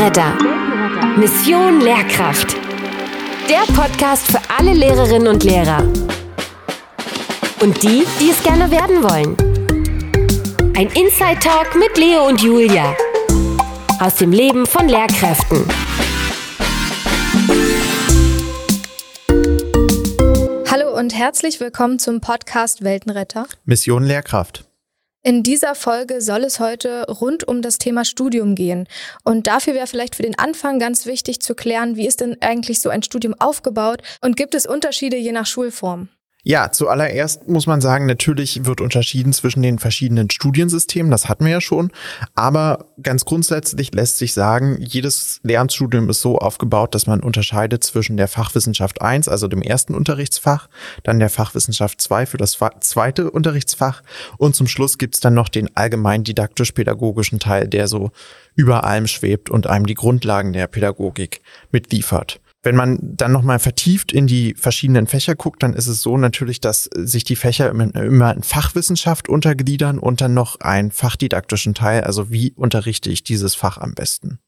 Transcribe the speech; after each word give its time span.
Weltenretter. 0.00 1.18
Mission 1.18 1.82
Lehrkraft. 1.82 2.56
Der 3.50 3.70
Podcast 3.74 4.28
für 4.28 4.40
alle 4.48 4.72
Lehrerinnen 4.72 5.28
und 5.28 5.44
Lehrer. 5.44 5.82
Und 7.60 7.82
die, 7.82 8.06
die 8.18 8.30
es 8.30 8.42
gerne 8.42 8.70
werden 8.70 9.02
wollen. 9.02 9.36
Ein 10.74 10.86
Inside 10.86 11.40
Talk 11.40 11.76
mit 11.76 11.98
Leo 11.98 12.26
und 12.26 12.40
Julia. 12.40 12.96
Aus 14.00 14.14
dem 14.14 14.32
Leben 14.32 14.64
von 14.64 14.88
Lehrkräften. 14.88 15.66
Hallo 20.70 20.98
und 20.98 21.14
herzlich 21.14 21.60
willkommen 21.60 21.98
zum 21.98 22.22
Podcast 22.22 22.82
Weltenretter. 22.82 23.46
Mission 23.66 24.04
Lehrkraft. 24.04 24.69
In 25.22 25.42
dieser 25.42 25.74
Folge 25.74 26.22
soll 26.22 26.44
es 26.44 26.60
heute 26.60 27.04
rund 27.06 27.46
um 27.46 27.60
das 27.60 27.76
Thema 27.76 28.06
Studium 28.06 28.54
gehen. 28.54 28.88
Und 29.22 29.46
dafür 29.46 29.74
wäre 29.74 29.86
vielleicht 29.86 30.14
für 30.14 30.22
den 30.22 30.38
Anfang 30.38 30.78
ganz 30.78 31.04
wichtig 31.04 31.40
zu 31.42 31.54
klären, 31.54 31.96
wie 31.96 32.06
ist 32.06 32.22
denn 32.22 32.38
eigentlich 32.40 32.80
so 32.80 32.88
ein 32.88 33.02
Studium 33.02 33.34
aufgebaut 33.38 34.00
und 34.22 34.38
gibt 34.38 34.54
es 34.54 34.64
Unterschiede 34.64 35.18
je 35.18 35.32
nach 35.32 35.44
Schulform? 35.44 36.08
Ja, 36.42 36.72
zuallererst 36.72 37.48
muss 37.48 37.66
man 37.66 37.82
sagen, 37.82 38.06
natürlich 38.06 38.64
wird 38.64 38.80
unterschieden 38.80 39.34
zwischen 39.34 39.60
den 39.60 39.78
verschiedenen 39.78 40.30
Studiensystemen, 40.30 41.10
das 41.10 41.28
hatten 41.28 41.44
wir 41.44 41.52
ja 41.52 41.60
schon, 41.60 41.90
aber 42.34 42.86
ganz 43.02 43.26
grundsätzlich 43.26 43.92
lässt 43.92 44.16
sich 44.16 44.32
sagen, 44.32 44.78
jedes 44.80 45.40
Lehramtsstudium 45.42 46.08
ist 46.08 46.22
so 46.22 46.38
aufgebaut, 46.38 46.94
dass 46.94 47.06
man 47.06 47.20
unterscheidet 47.20 47.84
zwischen 47.84 48.16
der 48.16 48.26
Fachwissenschaft 48.26 49.02
1, 49.02 49.28
also 49.28 49.48
dem 49.48 49.60
ersten 49.60 49.94
Unterrichtsfach, 49.94 50.68
dann 51.02 51.18
der 51.18 51.28
Fachwissenschaft 51.28 52.00
2 52.00 52.24
für 52.24 52.38
das 52.38 52.58
zweite 52.80 53.30
Unterrichtsfach 53.30 54.02
und 54.38 54.56
zum 54.56 54.66
Schluss 54.66 54.96
gibt's 54.96 55.20
dann 55.20 55.34
noch 55.34 55.50
den 55.50 55.76
allgemein 55.76 56.24
didaktisch-pädagogischen 56.24 57.38
Teil, 57.38 57.68
der 57.68 57.86
so 57.86 58.12
über 58.54 58.84
allem 58.84 59.06
schwebt 59.06 59.50
und 59.50 59.66
einem 59.66 59.84
die 59.84 59.94
Grundlagen 59.94 60.54
der 60.54 60.66
Pädagogik 60.68 61.42
mitliefert. 61.70 62.40
Wenn 62.62 62.76
man 62.76 62.98
dann 63.00 63.32
nochmal 63.32 63.58
vertieft 63.58 64.12
in 64.12 64.26
die 64.26 64.54
verschiedenen 64.54 65.06
Fächer 65.06 65.34
guckt, 65.34 65.62
dann 65.62 65.72
ist 65.72 65.86
es 65.86 66.02
so 66.02 66.18
natürlich, 66.18 66.60
dass 66.60 66.84
sich 66.84 67.24
die 67.24 67.36
Fächer 67.36 67.70
immer 67.70 68.34
in 68.34 68.42
Fachwissenschaft 68.42 69.30
untergliedern 69.30 69.98
und 69.98 70.20
dann 70.20 70.34
noch 70.34 70.60
einen 70.60 70.90
fachdidaktischen 70.90 71.72
Teil. 71.74 72.04
Also 72.04 72.30
wie 72.30 72.52
unterrichte 72.52 73.08
ich 73.08 73.24
dieses 73.24 73.54
Fach 73.54 73.78
am 73.78 73.94
besten? 73.94 74.40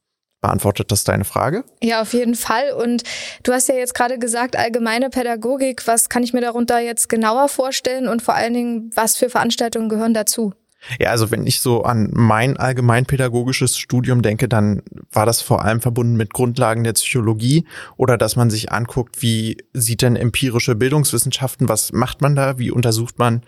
Beantwortet 0.43 0.91
das 0.91 1.05
deine 1.05 1.25
Frage? 1.25 1.65
Ja, 1.81 2.03
auf 2.03 2.13
jeden 2.13 2.35
Fall. 2.35 2.73
Und 2.73 3.05
du 3.45 3.53
hast 3.53 3.69
ja 3.69 3.77
jetzt 3.77 3.95
gerade 3.95 4.19
gesagt, 4.19 4.57
allgemeine 4.57 5.09
Pädagogik. 5.09 5.87
Was 5.87 6.09
kann 6.09 6.25
ich 6.25 6.33
mir 6.33 6.41
darunter 6.41 6.81
jetzt 6.81 7.09
genauer 7.09 7.49
vorstellen 7.49 8.09
und 8.09 8.23
vor 8.23 8.35
allen 8.35 8.53
Dingen, 8.53 8.91
was 8.95 9.17
für 9.17 9.31
Veranstaltungen 9.31 9.89
gehören 9.89 10.15
dazu? 10.15 10.53
Ja, 10.99 11.11
also 11.11 11.31
wenn 11.31 11.47
ich 11.47 11.61
so 11.61 11.83
an 11.85 12.11
mein 12.13 12.57
allgemeinpädagogisches 12.57 13.79
Studium 13.79 14.23
denke, 14.23 14.49
dann 14.49 14.83
war 15.13 15.27
das 15.27 15.41
vor 15.41 15.65
allem 15.65 15.81
verbunden 15.81 16.17
mit 16.17 16.33
Grundlagen 16.33 16.85
der 16.85 16.95
Psychologie 16.95 17.67
oder 17.97 18.19
dass 18.19 18.37
man 18.37 18.51
sich 18.51 18.73
anguckt, 18.73 19.23
wie 19.23 19.59
sieht 19.73 20.03
denn 20.03 20.17
empirische 20.17 20.75
Bildungswissenschaften, 20.75 21.69
was 21.69 21.93
macht 21.93 22.21
man 22.21 22.35
da, 22.35 22.59
wie 22.59 22.71
untersucht 22.71 23.19
man 23.19 23.43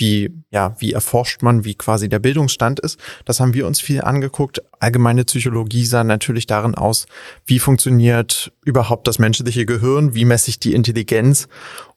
wie, 0.00 0.30
ja, 0.50 0.74
wie 0.78 0.92
erforscht 0.92 1.42
man, 1.42 1.64
wie 1.64 1.74
quasi 1.74 2.08
der 2.08 2.18
Bildungsstand 2.18 2.80
ist. 2.80 2.98
Das 3.24 3.38
haben 3.38 3.54
wir 3.54 3.66
uns 3.66 3.80
viel 3.80 4.00
angeguckt. 4.00 4.62
Allgemeine 4.80 5.24
Psychologie 5.24 5.84
sah 5.84 6.04
natürlich 6.04 6.46
darin 6.46 6.74
aus, 6.74 7.06
wie 7.46 7.58
funktioniert 7.58 8.52
überhaupt 8.64 9.06
das 9.06 9.18
menschliche 9.18 9.66
Gehirn, 9.66 10.14
wie 10.14 10.24
messe 10.24 10.50
ich 10.50 10.58
die 10.58 10.74
Intelligenz 10.74 11.48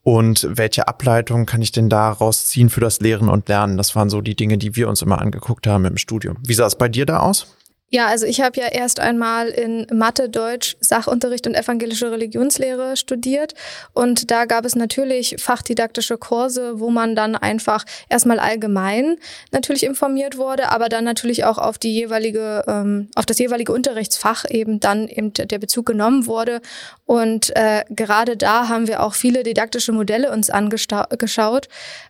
und 0.04 0.48
welche 0.50 0.88
Ableitungen 0.88 1.46
kann 1.46 1.62
ich 1.62 1.72
denn 1.72 1.90
daraus 1.90 2.46
ziehen 2.48 2.70
für 2.70 2.82
das 2.82 3.00
Lehren 3.00 3.30
und 3.30 3.48
Lernen. 3.48 3.78
Das 3.78 3.96
waren 3.96 4.10
so 4.10 4.22
die 4.22 4.36
Dinge, 4.36 4.58
die 4.58 4.76
wir 4.76 4.90
uns 4.90 5.02
immer 5.02 5.20
angeguckt 5.20 5.66
haben 5.66 5.86
im 5.86 5.98
Studium. 5.98 6.38
Wie 6.46 6.54
sah 6.54 6.66
es 6.66 6.76
bei 6.76 6.90
dir 6.90 7.06
da 7.06 7.20
aus? 7.20 7.48
Ja, 7.94 8.08
also 8.08 8.26
ich 8.26 8.42
habe 8.42 8.60
ja 8.60 8.70
erst 8.70 9.00
einmal 9.00 9.50
in 9.50 9.86
Mathe, 9.94 10.28
Deutsch, 10.28 10.76
Sachunterricht 10.80 11.46
und 11.46 11.54
evangelische 11.54 12.10
Religionslehre 12.10 12.98
studiert. 12.98 13.54
Und 13.94 14.32
da 14.32 14.46
gab 14.46 14.66
es 14.66 14.76
natürlich 14.76 15.36
fachdidaktische 15.38 16.18
Kurse, 16.18 16.80
wo 16.80 16.90
man 16.90 17.16
dann 17.16 17.36
einfach 17.36 17.86
erstmal 18.10 18.40
allgemein 18.40 19.18
natürlich 19.52 19.84
informiert 19.84 20.38
wurde, 20.38 20.70
aber 20.72 20.90
dann 20.90 21.04
natürlich 21.04 21.46
auch 21.46 21.60
auf 21.60 21.78
die 21.78 21.94
jeweilige, 21.94 22.64
ähm, 22.68 23.10
auf 23.14 23.28
das 23.28 23.38
jeweilige 23.38 23.72
Unterrichtsfach 23.72 24.46
eben 24.50 24.80
dann 24.80 25.08
eben 25.08 25.32
der 25.32 25.60
Bezug 25.60 25.86
genommen 25.86 26.26
wurde. 26.26 26.62
Und 27.06 27.56
äh, 27.56 27.84
gerade 27.92 28.38
da 28.38 28.70
haben 28.70 28.88
wir 28.88 29.04
auch 29.04 29.14
viele 29.14 29.44
didaktische 29.44 29.92
Modelle 29.92 30.32
uns 30.32 30.50
angeschaut. 30.50 31.68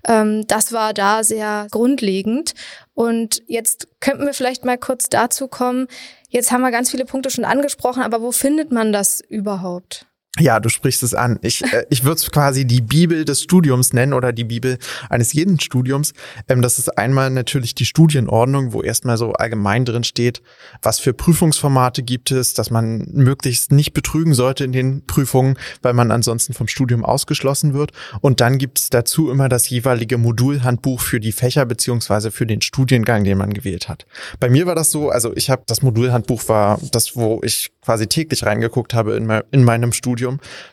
Ähm, 0.08 0.48
das 0.48 0.72
war 0.72 0.94
da 0.94 1.26
sehr 1.26 1.68
grundlegend 1.72 2.54
und 2.94 3.42
jetzt 3.48 3.88
könnten 4.00 4.26
wir 4.26 4.34
vielleicht 4.34 4.66
mal 4.66 4.78
kurz 4.78 5.10
dazu 5.10 5.48
kommen. 5.48 5.88
Jetzt 6.30 6.52
haben 6.52 6.62
wir 6.62 6.72
ganz 6.72 6.92
viele 6.92 7.06
Punkte 7.06 7.30
schon 7.30 7.46
angesprochen, 7.46 8.04
aber 8.04 8.22
wo 8.22 8.32
findet 8.32 8.72
man 8.72 8.94
das 8.94 9.22
überhaupt? 9.22 10.08
Ja, 10.40 10.60
du 10.60 10.70
sprichst 10.70 11.04
es 11.04 11.14
an. 11.14 11.38
Ich, 11.44 11.64
äh, 11.64 11.86
ich 11.92 12.06
würde 12.06 12.16
es 12.16 12.32
quasi 12.32 12.66
die 12.66 12.82
Bibel 12.82 13.24
des 13.24 13.44
Studiums 13.44 13.94
nennen 13.94 14.14
oder 14.14 14.34
die 14.34 14.46
Bibel 14.46 14.80
eines 15.08 15.32
jeden 15.34 15.60
Studiums. 15.60 16.14
Ähm, 16.50 16.64
das 16.64 16.80
ist 16.80 16.98
einmal 16.98 17.30
natürlich 17.30 17.76
die 17.76 17.86
Studienordnung, 17.86 18.74
wo 18.74 18.82
erstmal 18.82 19.18
so 19.18 19.34
allgemein 19.34 19.86
drin 19.86 20.04
steht, 20.04 20.42
was 20.82 21.00
für 21.00 21.14
Prüfungsformate 21.14 22.02
gibt 22.02 22.32
es, 22.32 22.56
dass 22.56 22.72
man 22.72 23.06
möglichst 23.12 23.72
nicht 23.72 23.94
betrügen 23.94 24.34
sollte 24.34 24.64
in 24.64 24.72
den 24.72 25.06
Prüfungen, 25.06 25.56
weil 25.84 25.94
man 25.94 26.10
ansonsten 26.10 26.54
vom 26.54 26.68
Studium 26.68 27.06
ausgeschlossen 27.06 27.76
wird. 27.76 27.92
Und 28.22 28.42
dann 28.42 28.58
gibt 28.58 28.80
es 28.80 28.90
dazu 28.90 29.30
immer 29.30 29.50
das 29.50 29.70
jeweilige 29.70 30.18
Modulhandbuch 30.18 31.00
für 31.00 31.20
die 31.20 31.32
Fächer 31.32 31.68
beziehungsweise 31.68 32.32
für 32.32 32.48
den 32.48 32.62
Studiengang, 32.62 33.24
den 33.24 33.38
man 33.38 33.54
gewählt 33.54 33.88
hat. 33.88 34.08
Bei 34.40 34.50
mir 34.50 34.66
war 34.66 34.74
das 34.74 34.90
so, 34.90 35.12
also 35.12 35.32
ich 35.36 35.52
habe 35.52 35.62
das 35.68 35.84
Modulhandbuch 35.84 36.50
war 36.50 36.80
das, 36.92 37.16
wo 37.16 37.40
ich 37.44 37.72
quasi 37.84 38.08
täglich 38.08 38.46
reingeguckt 38.46 38.94
habe 38.94 39.16
in, 39.16 39.26
mein, 39.26 39.44
in 39.52 39.64
meinem 39.64 39.94
Studium, 39.94 40.23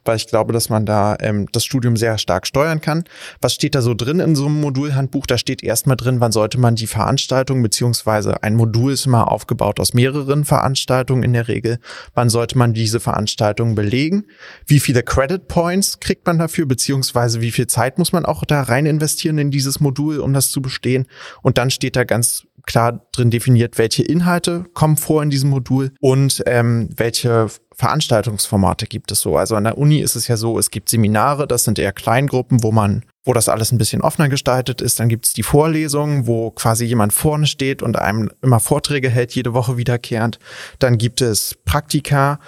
weil 0.04 0.16
ich 0.16 0.26
glaube, 0.26 0.52
dass 0.52 0.68
man 0.68 0.86
da 0.86 1.16
ähm, 1.20 1.46
das 1.52 1.64
Studium 1.64 1.96
sehr 1.96 2.18
stark 2.18 2.46
steuern 2.46 2.80
kann. 2.80 3.04
Was 3.40 3.54
steht 3.54 3.74
da 3.74 3.82
so 3.82 3.94
drin 3.94 4.20
in 4.20 4.34
so 4.34 4.46
einem 4.46 4.60
Modulhandbuch? 4.60 5.26
Da 5.26 5.38
steht 5.38 5.62
erstmal 5.62 5.96
drin, 5.96 6.20
wann 6.20 6.32
sollte 6.32 6.58
man 6.58 6.74
die 6.74 6.86
Veranstaltung, 6.86 7.62
beziehungsweise 7.62 8.42
ein 8.42 8.54
Modul 8.54 8.92
ist 8.92 9.06
immer 9.06 9.30
aufgebaut 9.30 9.80
aus 9.80 9.94
mehreren 9.94 10.44
Veranstaltungen 10.44 11.22
in 11.22 11.32
der 11.32 11.48
Regel. 11.48 11.78
Wann 12.14 12.30
sollte 12.30 12.58
man 12.58 12.74
diese 12.74 13.00
Veranstaltung 13.00 13.74
belegen? 13.74 14.24
Wie 14.66 14.80
viele 14.80 15.02
Credit 15.02 15.48
Points 15.48 16.00
kriegt 16.00 16.26
man 16.26 16.38
dafür, 16.38 16.66
beziehungsweise 16.66 17.40
wie 17.40 17.50
viel 17.50 17.66
Zeit 17.66 17.98
muss 17.98 18.12
man 18.12 18.24
auch 18.24 18.44
da 18.44 18.62
rein 18.62 18.86
investieren 18.86 19.38
in 19.38 19.50
dieses 19.50 19.80
Modul, 19.80 20.18
um 20.18 20.32
das 20.32 20.50
zu 20.50 20.62
bestehen? 20.62 21.06
Und 21.42 21.58
dann 21.58 21.70
steht 21.70 21.96
da 21.96 22.04
ganz 22.04 22.46
klar 22.66 23.06
drin 23.12 23.30
definiert, 23.30 23.78
welche 23.78 24.02
Inhalte 24.02 24.64
kommen 24.74 24.96
vor 24.96 25.22
in 25.22 25.30
diesem 25.30 25.50
Modul 25.50 25.92
und 26.00 26.42
ähm, 26.46 26.88
welche 26.96 27.48
Veranstaltungsformate 27.80 28.86
gibt 28.86 29.10
es 29.10 29.20
so. 29.20 29.36
Also 29.36 29.56
an 29.56 29.64
der 29.64 29.78
Uni 29.78 30.00
ist 30.00 30.14
es 30.14 30.28
ja 30.28 30.36
so, 30.36 30.58
es 30.58 30.70
gibt 30.70 30.90
Seminare, 30.90 31.46
das 31.46 31.64
sind 31.64 31.78
eher 31.78 31.92
Kleingruppen, 31.92 32.62
wo 32.62 32.72
man, 32.72 33.04
wo 33.24 33.32
das 33.32 33.48
alles 33.48 33.72
ein 33.72 33.78
bisschen 33.78 34.02
offener 34.02 34.28
gestaltet 34.28 34.82
ist. 34.82 35.00
Dann 35.00 35.08
gibt 35.08 35.26
es 35.26 35.32
die 35.32 35.42
Vorlesungen, 35.42 36.26
wo 36.26 36.50
quasi 36.50 36.84
jemand 36.84 37.14
vorne 37.14 37.46
steht 37.46 37.82
und 37.82 37.98
einem 37.98 38.30
immer 38.42 38.60
Vorträge 38.60 39.08
hält, 39.08 39.32
jede 39.34 39.54
Woche 39.54 39.78
wiederkehrend. 39.78 40.38
Dann 40.78 40.98
gibt 40.98 41.22
es 41.22 41.56
Praktika. 41.64 42.38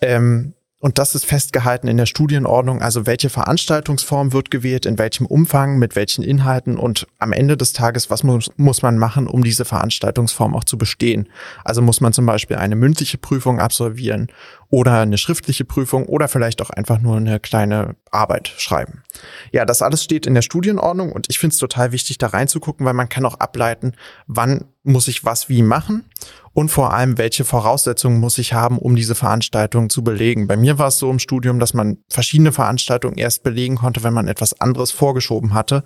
Ähm, 0.00 0.54
und 0.82 0.96
das 0.96 1.14
ist 1.14 1.26
festgehalten 1.26 1.88
in 1.88 1.98
der 1.98 2.06
Studienordnung, 2.06 2.80
also 2.80 3.04
welche 3.04 3.28
Veranstaltungsform 3.28 4.32
wird 4.32 4.50
gewählt, 4.50 4.86
in 4.86 4.98
welchem 4.98 5.26
Umfang, 5.26 5.78
mit 5.78 5.94
welchen 5.94 6.24
Inhalten 6.24 6.78
und 6.78 7.06
am 7.18 7.32
Ende 7.32 7.58
des 7.58 7.74
Tages, 7.74 8.08
was 8.08 8.22
muss, 8.22 8.50
muss 8.56 8.80
man 8.80 8.96
machen, 8.96 9.26
um 9.26 9.44
diese 9.44 9.66
Veranstaltungsform 9.66 10.56
auch 10.56 10.64
zu 10.64 10.78
bestehen. 10.78 11.28
Also 11.64 11.82
muss 11.82 12.00
man 12.00 12.14
zum 12.14 12.24
Beispiel 12.24 12.56
eine 12.56 12.76
mündliche 12.76 13.18
Prüfung 13.18 13.60
absolvieren 13.60 14.28
oder 14.70 15.00
eine 15.00 15.18
schriftliche 15.18 15.66
Prüfung 15.66 16.06
oder 16.06 16.28
vielleicht 16.28 16.62
auch 16.62 16.70
einfach 16.70 16.98
nur 16.98 17.18
eine 17.18 17.40
kleine 17.40 17.96
Arbeit 18.10 18.48
schreiben. 18.56 19.02
Ja, 19.52 19.66
das 19.66 19.82
alles 19.82 20.02
steht 20.02 20.24
in 20.24 20.34
der 20.34 20.42
Studienordnung 20.42 21.12
und 21.12 21.26
ich 21.28 21.38
finde 21.38 21.52
es 21.52 21.60
total 21.60 21.92
wichtig, 21.92 22.16
da 22.16 22.28
reinzugucken, 22.28 22.86
weil 22.86 22.94
man 22.94 23.10
kann 23.10 23.26
auch 23.26 23.38
ableiten, 23.38 23.92
wann 24.26 24.64
muss 24.82 25.08
ich 25.08 25.24
was 25.26 25.50
wie 25.50 25.62
machen 25.62 26.06
und 26.60 26.68
vor 26.70 26.92
allem, 26.92 27.16
welche 27.16 27.44
Voraussetzungen 27.44 28.20
muss 28.20 28.36
ich 28.36 28.52
haben, 28.52 28.78
um 28.78 28.94
diese 28.94 29.14
Veranstaltung 29.14 29.88
zu 29.88 30.04
belegen. 30.04 30.46
Bei 30.46 30.58
mir 30.58 30.78
war 30.78 30.88
es 30.88 30.98
so 30.98 31.10
im 31.10 31.18
Studium, 31.18 31.58
dass 31.58 31.72
man 31.72 31.96
verschiedene 32.10 32.52
Veranstaltungen 32.52 33.16
erst 33.16 33.42
belegen 33.42 33.76
konnte, 33.76 34.02
wenn 34.02 34.12
man 34.12 34.28
etwas 34.28 34.60
anderes 34.60 34.90
vorgeschoben 34.90 35.54
hatte. 35.54 35.84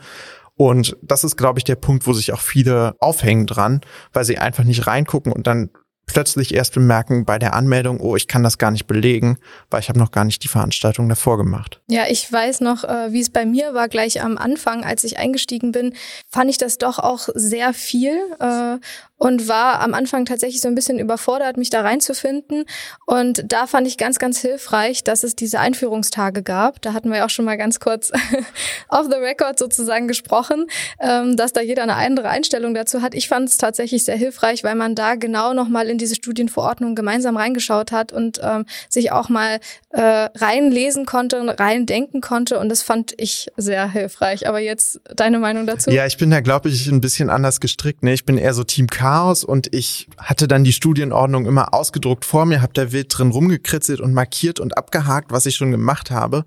Und 0.57 0.97
das 1.01 1.23
ist, 1.23 1.37
glaube 1.37 1.61
ich, 1.61 1.65
der 1.65 1.77
Punkt, 1.77 2.09
wo 2.09 2.13
sich 2.13 2.33
auch 2.33 2.41
viele 2.41 2.97
aufhängen 2.99 3.47
dran, 3.47 3.83
weil 4.13 4.25
sie 4.25 4.39
einfach 4.39 4.65
nicht 4.65 4.89
reingucken 4.89 5.33
und 5.33 5.47
dann 5.47 5.71
plötzlich 6.07 6.55
erst 6.55 6.75
bemerken 6.75 7.25
bei 7.25 7.39
der 7.39 7.55
Anmeldung, 7.55 8.01
oh, 8.01 8.17
ich 8.17 8.29
kann 8.29 8.43
das 8.43 8.59
gar 8.59 8.71
nicht 8.71 8.87
belegen, 8.87 9.39
weil 9.71 9.81
ich 9.81 9.89
habe 9.89 9.99
noch 9.99 10.11
gar 10.11 10.25
nicht 10.25 10.43
die 10.45 10.49
Veranstaltung 10.49 11.09
davor 11.09 11.37
gemacht. 11.37 11.81
Ja, 11.89 12.05
ich 12.09 12.31
weiß 12.31 12.61
noch, 12.61 12.85
äh, 12.85 13.13
wie 13.13 13.21
es 13.21 13.31
bei 13.31 13.47
mir 13.47 13.75
war, 13.75 13.89
gleich 13.89 14.23
am 14.23 14.39
Anfang, 14.39 14.85
als 14.85 15.05
ich 15.05 15.19
eingestiegen 15.19 15.73
bin, 15.73 15.95
fand 16.31 16.51
ich 16.51 16.59
das 16.59 16.79
doch 16.79 16.99
auch 16.99 17.29
sehr 17.35 17.73
viel. 17.73 18.19
Äh, 18.41 18.79
und 19.25 19.49
war 19.49 19.81
am 19.81 19.95
Anfang 19.95 20.27
tatsächlich 20.27 20.61
so 20.61 20.69
ein 20.69 20.75
bisschen 20.75 20.99
überfordert, 20.99 21.57
mich 21.57 21.71
da 21.71 21.81
reinzufinden. 21.81 22.65
Und 23.07 23.43
da 23.51 23.67
fand 23.67 23.87
ich 23.87 23.97
ganz, 23.97 24.19
ganz 24.19 24.39
hilfreich, 24.41 25.03
dass 25.03 25.23
es 25.23 25.35
diese 25.35 25.61
Einführungstage 25.61 26.43
gab. 26.43 26.83
Da 26.83 26.93
hatten 26.93 27.09
wir 27.09 27.19
ja 27.19 27.25
auch 27.25 27.31
schon 27.31 27.47
mal 27.47 27.57
ganz 27.57 27.81
kurz 27.81 28.13
off 28.89 29.07
the 29.09 29.17
record 29.17 29.59
sozusagen 29.59 30.09
gesprochen, 30.09 30.67
ähm, 31.01 31.39
dass 31.39 31.55
da 31.55 31.63
jeder 31.63 31.85
eine 31.85 31.95
andere 31.95 32.29
Einstellung 32.29 32.75
dazu 32.75 33.01
hat. 33.01 33.15
Ich 33.15 33.29
fand 33.29 33.49
es 33.49 33.57
tatsächlich 33.57 34.05
sehr 34.05 34.17
hilfreich, 34.17 34.63
weil 34.63 34.75
man 34.75 34.95
da 34.95 35.15
genau 35.15 35.55
nochmal 35.55 35.89
in 35.89 35.94
diese 35.99 36.15
Studienverordnung 36.15 36.95
gemeinsam 36.95 37.37
reingeschaut 37.37 37.93
hat 37.93 38.13
und 38.13 38.41
ähm, 38.43 38.67
sich 38.89 39.13
auch 39.13 39.29
mal 39.29 39.61
äh, 39.91 40.01
reinlesen 40.01 41.07
konnte, 41.07 41.57
reindenken 41.59 42.21
konnte. 42.21 42.59
Und 42.59 42.69
das 42.69 42.83
fand 42.83 43.15
ich 43.17 43.49
sehr 43.57 43.91
hilfreich. 43.91 44.49
Aber 44.49 44.61
jetzt 44.61 45.01
deine 45.15 45.39
Meinung 45.39 45.67
dazu? 45.67 45.91
Ja, 45.91 46.07
ich 46.07 46.17
bin 46.17 46.31
da, 46.31 46.41
glaube 46.41 46.69
ich, 46.69 46.87
ein 46.87 47.01
bisschen 47.01 47.31
anders 47.31 47.61
gestrickt. 47.61 48.03
Ne? 48.03 48.13
Ich 48.13 48.25
bin 48.25 48.39
eher 48.39 48.55
so 48.55 48.65
Team 48.65 48.89
Chaos 48.89 49.45
und 49.45 49.75
ich 49.75 50.09
hatte 50.19 50.49
dann 50.49 50.65
die 50.65 50.73
Studienordnung 50.73 51.47
immer 51.47 51.75
ausgedruckt 51.75 52.25
vor 52.25 52.47
mir, 52.47 52.63
habe 52.63 52.73
da 52.73 52.93
wild 52.93 53.17
drin 53.17 53.31
rumgekritzelt 53.31 54.01
und 54.01 54.15
markiert 54.15 54.61
und 54.61 54.77
abgehakt, 54.77 55.33
was 55.33 55.47
ich 55.47 55.57
schon 55.57 55.71
gemacht 55.71 56.11
habe. 56.11 56.45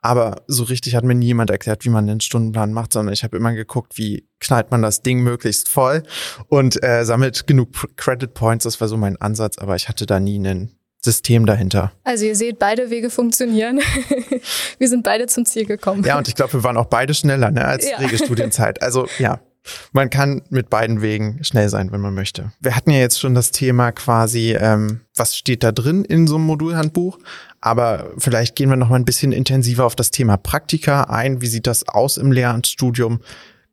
Aber 0.00 0.42
so 0.46 0.64
richtig 0.64 0.94
hat 0.94 1.04
mir 1.04 1.14
niemand 1.14 1.50
erklärt, 1.50 1.84
wie 1.84 1.90
man 1.90 2.06
den 2.06 2.20
Stundenplan 2.20 2.72
macht, 2.72 2.92
sondern 2.92 3.12
ich 3.12 3.24
habe 3.24 3.36
immer 3.36 3.52
geguckt, 3.52 3.98
wie 3.98 4.24
knallt 4.40 4.70
man 4.70 4.82
das 4.82 5.02
Ding 5.02 5.20
möglichst 5.20 5.68
voll 5.68 6.02
und 6.48 6.82
äh, 6.82 7.04
sammelt 7.04 7.46
genug 7.46 7.68
Credit 7.96 8.32
Points. 8.32 8.64
Das 8.64 8.80
war 8.80 8.88
so 8.88 8.96
mein 8.96 9.16
Ansatz, 9.20 9.58
aber 9.58 9.76
ich 9.76 9.88
hatte 9.88 10.06
da 10.06 10.20
nie 10.20 10.36
einen 10.36 10.76
System 11.02 11.46
dahinter. 11.46 11.92
Also 12.04 12.26
ihr 12.26 12.36
seht, 12.36 12.58
beide 12.58 12.90
Wege 12.90 13.08
funktionieren. 13.08 13.80
wir 14.78 14.88
sind 14.88 15.02
beide 15.02 15.26
zum 15.26 15.46
Ziel 15.46 15.64
gekommen. 15.64 16.04
Ja, 16.04 16.18
und 16.18 16.28
ich 16.28 16.34
glaube, 16.34 16.54
wir 16.54 16.64
waren 16.64 16.76
auch 16.76 16.86
beide 16.86 17.14
schneller 17.14 17.50
ne, 17.50 17.64
als 17.64 17.88
ja. 17.88 17.96
Regelstudienzeit. 17.98 18.82
Also 18.90 19.06
ja, 19.18 19.40
man 19.92 20.10
kann 20.10 20.42
mit 20.50 20.70
beiden 20.70 21.02
Wegen 21.02 21.44
schnell 21.44 21.68
sein, 21.68 21.92
wenn 21.92 22.00
man 22.00 22.14
möchte. 22.14 22.52
Wir 22.60 22.74
hatten 22.76 22.90
ja 22.90 22.98
jetzt 22.98 23.20
schon 23.20 23.34
das 23.34 23.50
Thema 23.50 23.92
quasi, 23.92 24.56
ähm, 24.58 25.00
was 25.14 25.36
steht 25.36 25.62
da 25.62 25.72
drin 25.72 26.04
in 26.04 26.26
so 26.26 26.36
einem 26.36 26.46
Modulhandbuch, 26.46 27.18
aber 27.60 28.10
vielleicht 28.18 28.56
gehen 28.56 28.70
wir 28.70 28.76
noch 28.76 28.88
mal 28.88 28.96
ein 28.96 29.04
bisschen 29.04 29.32
intensiver 29.32 29.84
auf 29.84 29.96
das 29.96 30.10
Thema 30.10 30.36
Praktika 30.36 31.04
ein. 31.04 31.42
Wie 31.42 31.46
sieht 31.46 31.66
das 31.66 31.86
aus 31.88 32.16
im 32.16 32.32
Lehramtsstudium? 32.32 33.20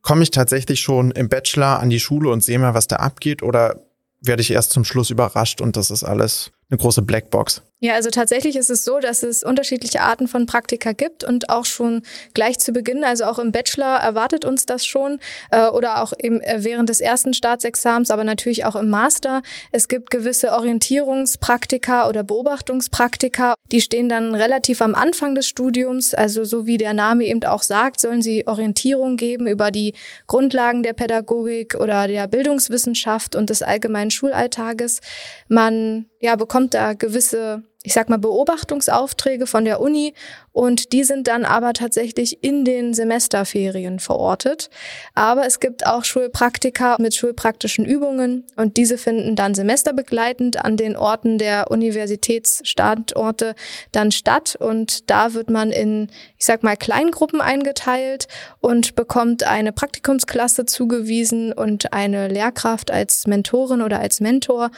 Komme 0.01 0.23
ich 0.23 0.31
tatsächlich 0.31 0.79
schon 0.79 1.11
im 1.11 1.29
Bachelor 1.29 1.79
an 1.79 1.89
die 1.89 1.99
Schule 1.99 2.29
und 2.29 2.44
sehe 2.44 2.59
mal, 2.59 2.73
was 2.73 2.88
da 2.88 2.97
abgeht 2.97 3.44
oder 3.44 3.83
werde 4.21 4.41
ich 4.41 4.51
erst 4.51 4.71
zum 4.71 4.83
Schluss 4.83 5.09
überrascht 5.09 5.61
und 5.61 5.77
das 5.77 5.91
ist 5.91 6.03
alles 6.03 6.51
eine 6.69 6.77
große 6.77 7.01
Blackbox. 7.01 7.61
Ja, 7.79 7.94
also 7.94 8.09
tatsächlich 8.09 8.56
ist 8.56 8.71
es 8.71 8.83
so, 8.83 8.97
dass 8.97 9.21
es 9.21 9.44
unterschiedliche 9.44 10.01
Arten 10.01 10.27
von 10.27 10.47
Praktika 10.47 10.94
gibt 10.94 11.24
und 11.24 11.51
auch 11.51 11.65
schon 11.65 12.01
gleich 12.33 12.57
zu 12.57 12.71
Beginn, 12.71 13.03
also 13.03 13.25
auch 13.25 13.38
im 13.38 13.51
Bachelor 13.51 13.97
erwartet 13.97 14.45
uns 14.45 14.65
das 14.65 14.83
schon 14.83 15.19
äh, 15.51 15.68
oder 15.68 16.01
auch 16.01 16.12
im, 16.13 16.41
äh, 16.41 16.63
während 16.63 16.89
des 16.89 17.01
ersten 17.01 17.35
Staatsexamens, 17.35 18.09
aber 18.09 18.24
natürlich 18.24 18.65
auch 18.65 18.75
im 18.75 18.89
Master. 18.89 19.44
Es 19.71 19.88
gibt 19.88 20.09
gewisse 20.09 20.53
Orientierungspraktika 20.53 22.09
oder 22.09 22.24
Beobachtungspraktika, 22.24 23.53
die 23.71 23.81
stehen 23.81 24.09
dann 24.09 24.33
relativ 24.33 24.81
am 24.81 24.95
Anfang 24.95 25.35
des 25.35 25.47
Studiums, 25.47 26.15
also 26.15 26.45
so 26.45 26.65
wie 26.65 26.79
der 26.79 26.94
Name 26.94 27.25
eben 27.25 27.44
auch 27.44 27.62
sagt, 27.62 28.00
sollen 28.00 28.24
sie 28.24 28.47
Orientierung 28.47 29.18
geben 29.18 29.45
über 29.45 29.69
die 29.69 29.94
Grundlagen 30.25 30.81
der 30.81 30.94
Pädagogik 30.94 31.75
oder 31.75 32.07
der 32.07 32.27
Bildungswissenschaft 32.27 33.35
und 33.35 33.51
des 33.51 33.62
allgemeinen 33.62 34.09
Schulalltages. 34.09 35.00
Man 35.47 36.07
ja, 36.19 36.35
bekommt 36.35 36.74
da 36.74 36.94
gewisse, 36.94 37.63
ich 37.88 37.94
sag 37.94 38.10
mal, 38.10 38.19
Beobachtungsaufträge 38.19 39.48
von 39.48 39.63
der 39.63 39.80
Uni 39.80 40.13
und 40.51 40.92
die 40.92 41.06
sind 41.06 41.28
dann 41.28 41.45
aber 41.45 41.72
tatsächlich 41.72 42.44
in 42.44 42.66
den 42.66 42.94
Semesterferien 42.94 44.01
verortet. 44.01 44.69
Aber 45.13 45.45
es 45.45 45.62
gibt 45.62 45.88
auch 45.88 46.04
Schulpraktika 46.04 46.98
mit 47.00 47.16
schulpraktischen 47.16 47.86
Übungen 47.86 48.45
und 48.57 48.75
diese 48.75 48.98
finden 48.98 49.38
dann 49.38 49.56
semesterbegleitend 49.56 50.66
an 50.66 50.75
den 50.75 50.98
Orten 50.98 51.38
der 51.38 51.72
Universitätsstandorte 51.72 53.56
dann 53.94 54.12
statt 54.12 54.57
und 54.60 55.10
da 55.10 55.34
wird 55.34 55.50
man 55.50 55.72
in, 55.72 56.10
ich 56.38 56.44
sag 56.45 56.63
mal, 56.63 56.75
Kleingruppen 56.75 57.39
eingeteilt 57.39 58.28
und 58.60 58.95
bekommt 58.95 59.44
eine 59.45 59.72
Praktikumsklasse 59.72 60.66
zugewiesen 60.66 61.54
und 61.54 61.94
eine 61.94 62.28
Lehrkraft 62.28 62.92
als 62.92 63.28
Mentorin 63.28 63.81
oder 63.81 64.01
als 64.01 64.19
Mentor 64.19 64.72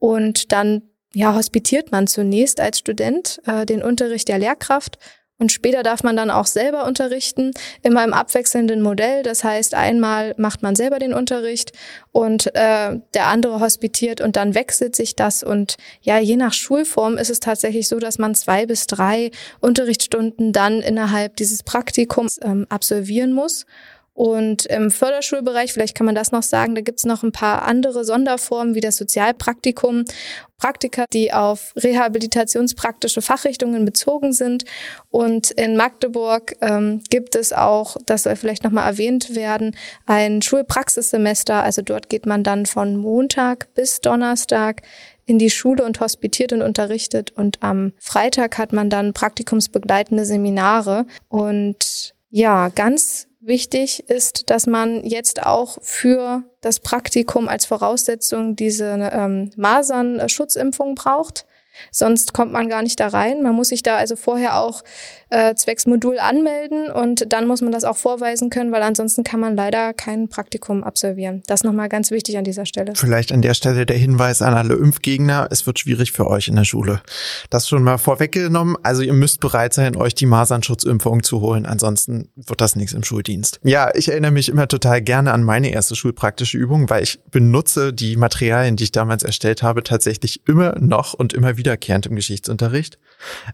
und 0.00 0.50
dann 0.50 0.82
ja, 1.16 1.34
hospitiert 1.34 1.92
man 1.92 2.06
zunächst 2.06 2.60
als 2.60 2.78
Student 2.78 3.40
äh, 3.46 3.64
den 3.64 3.82
Unterricht 3.82 4.28
der 4.28 4.38
Lehrkraft 4.38 4.98
und 5.38 5.50
später 5.52 5.82
darf 5.82 6.02
man 6.02 6.16
dann 6.16 6.30
auch 6.30 6.46
selber 6.46 6.86
unterrichten, 6.86 7.52
immer 7.82 8.04
im 8.04 8.14
abwechselnden 8.14 8.80
Modell. 8.82 9.22
Das 9.22 9.44
heißt, 9.44 9.74
einmal 9.74 10.34
macht 10.38 10.62
man 10.62 10.74
selber 10.74 10.98
den 10.98 11.12
Unterricht 11.12 11.72
und 12.12 12.54
äh, 12.54 12.98
der 13.14 13.26
andere 13.26 13.60
hospitiert 13.60 14.22
und 14.22 14.36
dann 14.36 14.54
wechselt 14.54 14.96
sich 14.96 15.14
das. 15.14 15.42
Und 15.42 15.76
ja, 16.00 16.18
je 16.18 16.36
nach 16.36 16.54
Schulform 16.54 17.18
ist 17.18 17.30
es 17.30 17.40
tatsächlich 17.40 17.88
so, 17.88 17.98
dass 17.98 18.18
man 18.18 18.34
zwei 18.34 18.64
bis 18.64 18.86
drei 18.86 19.30
Unterrichtsstunden 19.60 20.52
dann 20.52 20.80
innerhalb 20.80 21.36
dieses 21.36 21.62
Praktikums 21.62 22.38
ähm, 22.42 22.66
absolvieren 22.70 23.32
muss. 23.32 23.66
Und 24.16 24.64
im 24.64 24.90
Förderschulbereich, 24.90 25.74
vielleicht 25.74 25.94
kann 25.94 26.06
man 26.06 26.14
das 26.14 26.32
noch 26.32 26.42
sagen, 26.42 26.74
da 26.74 26.80
gibt's 26.80 27.04
noch 27.04 27.22
ein 27.22 27.32
paar 27.32 27.64
andere 27.64 28.02
Sonderformen 28.02 28.74
wie 28.74 28.80
das 28.80 28.96
Sozialpraktikum, 28.96 30.04
Praktika, 30.56 31.04
die 31.12 31.34
auf 31.34 31.74
rehabilitationspraktische 31.76 33.20
Fachrichtungen 33.20 33.84
bezogen 33.84 34.32
sind. 34.32 34.64
Und 35.10 35.50
in 35.50 35.76
Magdeburg 35.76 36.56
ähm, 36.62 37.02
gibt 37.10 37.34
es 37.34 37.52
auch, 37.52 37.98
das 38.06 38.22
soll 38.22 38.36
vielleicht 38.36 38.64
nochmal 38.64 38.88
erwähnt 38.88 39.34
werden, 39.34 39.76
ein 40.06 40.40
Schulpraxissemester. 40.40 41.62
Also 41.62 41.82
dort 41.82 42.08
geht 42.08 42.24
man 42.24 42.42
dann 42.42 42.64
von 42.64 42.96
Montag 42.96 43.68
bis 43.74 44.00
Donnerstag 44.00 44.80
in 45.26 45.38
die 45.38 45.50
Schule 45.50 45.84
und 45.84 46.00
hospitiert 46.00 46.54
und 46.54 46.62
unterrichtet. 46.62 47.32
Und 47.32 47.62
am 47.62 47.92
Freitag 47.98 48.56
hat 48.56 48.72
man 48.72 48.88
dann 48.88 49.12
praktikumsbegleitende 49.12 50.24
Seminare. 50.24 51.04
Und 51.28 52.14
ja, 52.30 52.70
ganz 52.70 53.28
Wichtig 53.46 54.10
ist, 54.10 54.50
dass 54.50 54.66
man 54.66 55.04
jetzt 55.04 55.46
auch 55.46 55.78
für 55.80 56.42
das 56.62 56.80
Praktikum 56.80 57.46
als 57.46 57.64
Voraussetzung 57.64 58.56
diese 58.56 58.86
ähm, 59.12 59.52
Masern-Schutzimpfung 59.54 60.96
braucht. 60.96 61.46
Sonst 61.92 62.32
kommt 62.32 62.50
man 62.50 62.68
gar 62.68 62.82
nicht 62.82 62.98
da 62.98 63.06
rein. 63.06 63.44
Man 63.44 63.54
muss 63.54 63.68
sich 63.68 63.84
da 63.84 63.98
also 63.98 64.16
vorher 64.16 64.58
auch 64.58 64.82
äh, 65.30 65.54
zwecks 65.54 65.86
Modul 65.86 66.18
anmelden 66.18 66.90
und 66.90 67.32
dann 67.32 67.46
muss 67.46 67.60
man 67.60 67.72
das 67.72 67.84
auch 67.84 67.96
vorweisen 67.96 68.50
können, 68.50 68.72
weil 68.72 68.82
ansonsten 68.82 69.24
kann 69.24 69.40
man 69.40 69.56
leider 69.56 69.92
kein 69.92 70.28
Praktikum 70.28 70.84
absolvieren. 70.84 71.42
Das 71.46 71.64
nochmal 71.64 71.88
ganz 71.88 72.10
wichtig 72.10 72.38
an 72.38 72.44
dieser 72.44 72.66
Stelle. 72.66 72.92
Vielleicht 72.94 73.32
an 73.32 73.42
der 73.42 73.54
Stelle 73.54 73.86
der 73.86 73.96
Hinweis 73.96 74.42
an 74.42 74.54
alle 74.54 74.74
Impfgegner. 74.74 75.48
Es 75.50 75.66
wird 75.66 75.78
schwierig 75.78 76.12
für 76.12 76.26
euch 76.28 76.48
in 76.48 76.56
der 76.56 76.64
Schule. 76.64 77.02
Das 77.50 77.68
schon 77.68 77.82
mal 77.82 77.98
vorweggenommen. 77.98 78.76
Also 78.82 79.02
ihr 79.02 79.12
müsst 79.12 79.40
bereit 79.40 79.74
sein, 79.74 79.96
euch 79.96 80.14
die 80.14 80.26
Masernschutzimpfung 80.26 81.22
zu 81.22 81.40
holen. 81.40 81.66
Ansonsten 81.66 82.30
wird 82.36 82.60
das 82.60 82.76
nichts 82.76 82.92
im 82.92 83.02
Schuldienst. 83.02 83.60
Ja, 83.64 83.90
ich 83.94 84.08
erinnere 84.08 84.30
mich 84.30 84.48
immer 84.48 84.68
total 84.68 85.02
gerne 85.02 85.32
an 85.32 85.42
meine 85.42 85.70
erste 85.70 85.96
schulpraktische 85.96 86.58
Übung, 86.58 86.88
weil 86.88 87.02
ich 87.02 87.18
benutze 87.30 87.92
die 87.92 88.16
Materialien, 88.16 88.76
die 88.76 88.84
ich 88.84 88.92
damals 88.92 89.22
erstellt 89.22 89.62
habe, 89.62 89.82
tatsächlich 89.82 90.46
immer 90.46 90.78
noch 90.78 91.14
und 91.14 91.32
immer 91.32 91.56
wiederkehrend 91.56 92.06
im 92.06 92.16
Geschichtsunterricht. 92.16 92.98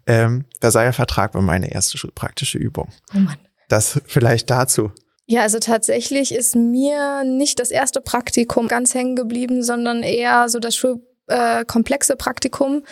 Ähm, 0.06 0.44
Versailler 0.60 0.92
Vertrag 0.92 1.34
war 1.34 1.42
meine 1.62 1.72
erste 1.72 1.98
schulpraktische 1.98 2.58
Übung. 2.58 2.88
Oh 3.14 3.18
Mann. 3.18 3.38
Das 3.68 4.00
vielleicht 4.06 4.50
dazu. 4.50 4.92
Ja, 5.26 5.42
also 5.42 5.58
tatsächlich 5.60 6.34
ist 6.34 6.56
mir 6.56 7.24
nicht 7.24 7.60
das 7.60 7.70
erste 7.70 8.00
Praktikum 8.00 8.68
ganz 8.68 8.94
hängen 8.94 9.16
geblieben, 9.16 9.62
sondern 9.62 10.02
eher 10.02 10.48
so 10.48 10.58
das 10.58 10.74
schulkomplexe 10.76 12.12
äh, 12.14 12.16
Praktikum, 12.16 12.82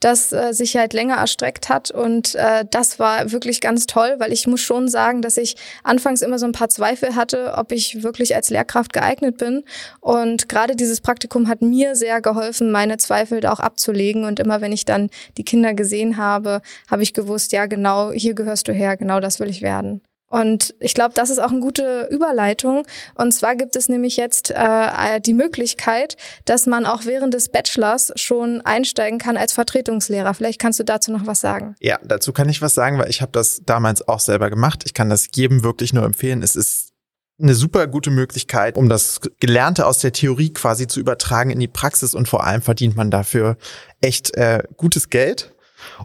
das 0.00 0.32
äh, 0.32 0.52
sich 0.52 0.76
halt 0.76 0.92
länger 0.92 1.16
erstreckt 1.16 1.68
hat. 1.68 1.90
Und 1.90 2.34
äh, 2.34 2.64
das 2.70 2.98
war 2.98 3.32
wirklich 3.32 3.60
ganz 3.60 3.86
toll, 3.86 4.16
weil 4.18 4.32
ich 4.32 4.46
muss 4.46 4.60
schon 4.60 4.88
sagen, 4.88 5.22
dass 5.22 5.36
ich 5.36 5.56
anfangs 5.82 6.22
immer 6.22 6.38
so 6.38 6.46
ein 6.46 6.52
paar 6.52 6.68
Zweifel 6.68 7.14
hatte, 7.14 7.54
ob 7.56 7.72
ich 7.72 8.02
wirklich 8.02 8.34
als 8.34 8.50
Lehrkraft 8.50 8.92
geeignet 8.92 9.38
bin. 9.38 9.64
Und 10.00 10.48
gerade 10.48 10.76
dieses 10.76 11.00
Praktikum 11.00 11.48
hat 11.48 11.62
mir 11.62 11.96
sehr 11.96 12.20
geholfen, 12.20 12.70
meine 12.70 12.98
Zweifel 12.98 13.40
da 13.40 13.52
auch 13.52 13.60
abzulegen. 13.60 14.24
Und 14.24 14.40
immer 14.40 14.60
wenn 14.60 14.72
ich 14.72 14.84
dann 14.84 15.10
die 15.36 15.44
Kinder 15.44 15.74
gesehen 15.74 16.16
habe, 16.16 16.60
habe 16.90 17.02
ich 17.02 17.14
gewusst, 17.14 17.52
ja 17.52 17.66
genau, 17.66 18.12
hier 18.12 18.34
gehörst 18.34 18.68
du 18.68 18.72
her, 18.72 18.96
genau 18.96 19.20
das 19.20 19.40
will 19.40 19.48
ich 19.48 19.62
werden. 19.62 20.00
Und 20.28 20.74
ich 20.80 20.94
glaube, 20.94 21.14
das 21.14 21.30
ist 21.30 21.38
auch 21.38 21.50
eine 21.50 21.60
gute 21.60 22.08
Überleitung. 22.10 22.84
Und 23.14 23.32
zwar 23.32 23.54
gibt 23.54 23.76
es 23.76 23.88
nämlich 23.88 24.16
jetzt 24.16 24.50
äh, 24.50 25.20
die 25.20 25.34
Möglichkeit, 25.34 26.16
dass 26.44 26.66
man 26.66 26.84
auch 26.84 27.04
während 27.04 27.32
des 27.32 27.48
Bachelors 27.48 28.12
schon 28.16 28.60
einsteigen 28.62 29.18
kann 29.18 29.36
als 29.36 29.52
Vertretungslehrer. 29.52 30.34
Vielleicht 30.34 30.60
kannst 30.60 30.80
du 30.80 30.84
dazu 30.84 31.12
noch 31.12 31.26
was 31.26 31.40
sagen. 31.40 31.76
Ja, 31.80 31.98
dazu 32.02 32.32
kann 32.32 32.48
ich 32.48 32.60
was 32.60 32.74
sagen, 32.74 32.98
weil 32.98 33.08
ich 33.08 33.22
habe 33.22 33.32
das 33.32 33.62
damals 33.64 34.06
auch 34.06 34.20
selber 34.20 34.50
gemacht. 34.50 34.82
Ich 34.84 34.94
kann 34.94 35.10
das 35.10 35.28
jedem 35.34 35.62
wirklich 35.62 35.92
nur 35.92 36.04
empfehlen. 36.04 36.42
Es 36.42 36.56
ist 36.56 36.92
eine 37.40 37.54
super 37.54 37.86
gute 37.86 38.10
Möglichkeit, 38.10 38.76
um 38.76 38.88
das 38.88 39.20
Gelernte 39.40 39.86
aus 39.86 39.98
der 39.98 40.12
Theorie 40.12 40.52
quasi 40.52 40.86
zu 40.86 41.00
übertragen 41.00 41.50
in 41.50 41.60
die 41.60 41.68
Praxis 41.68 42.14
und 42.14 42.28
vor 42.28 42.44
allem 42.44 42.62
verdient 42.62 42.96
man 42.96 43.10
dafür 43.10 43.58
echt 44.00 44.34
äh, 44.36 44.62
gutes 44.76 45.10
Geld 45.10 45.54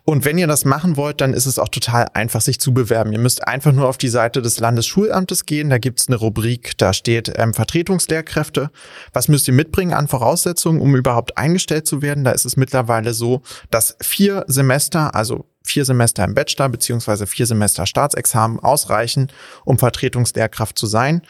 und 0.03 0.25
wenn 0.25 0.37
ihr 0.37 0.47
das 0.47 0.65
machen 0.65 0.97
wollt, 0.97 1.21
dann 1.21 1.33
ist 1.33 1.45
es 1.45 1.59
auch 1.59 1.69
total 1.69 2.07
einfach, 2.13 2.41
sich 2.41 2.59
zu 2.59 2.73
bewerben. 2.73 3.11
Ihr 3.13 3.19
müsst 3.19 3.47
einfach 3.47 3.71
nur 3.71 3.87
auf 3.87 3.97
die 3.97 4.09
Seite 4.09 4.41
des 4.41 4.59
Landesschulamtes 4.59 5.45
gehen. 5.45 5.69
Da 5.69 5.77
gibt's 5.77 6.07
eine 6.07 6.17
Rubrik, 6.17 6.77
da 6.77 6.93
steht 6.93 7.31
ähm, 7.35 7.53
Vertretungslehrkräfte. 7.53 8.71
Was 9.13 9.27
müsst 9.27 9.47
ihr 9.47 9.53
mitbringen 9.53 9.93
an 9.93 10.07
Voraussetzungen, 10.07 10.81
um 10.81 10.95
überhaupt 10.95 11.37
eingestellt 11.37 11.87
zu 11.87 12.01
werden? 12.01 12.23
Da 12.23 12.31
ist 12.31 12.45
es 12.45 12.57
mittlerweile 12.57 13.13
so, 13.13 13.41
dass 13.69 13.95
vier 14.01 14.45
Semester, 14.47 15.15
also 15.15 15.45
vier 15.63 15.85
Semester 15.85 16.23
im 16.23 16.33
Bachelor 16.33 16.69
beziehungsweise 16.69 17.27
vier 17.27 17.45
Semester 17.45 17.85
Staatsexamen 17.85 18.59
ausreichen, 18.59 19.31
um 19.63 19.77
Vertretungslehrkraft 19.77 20.77
zu 20.77 20.87
sein. 20.87 21.21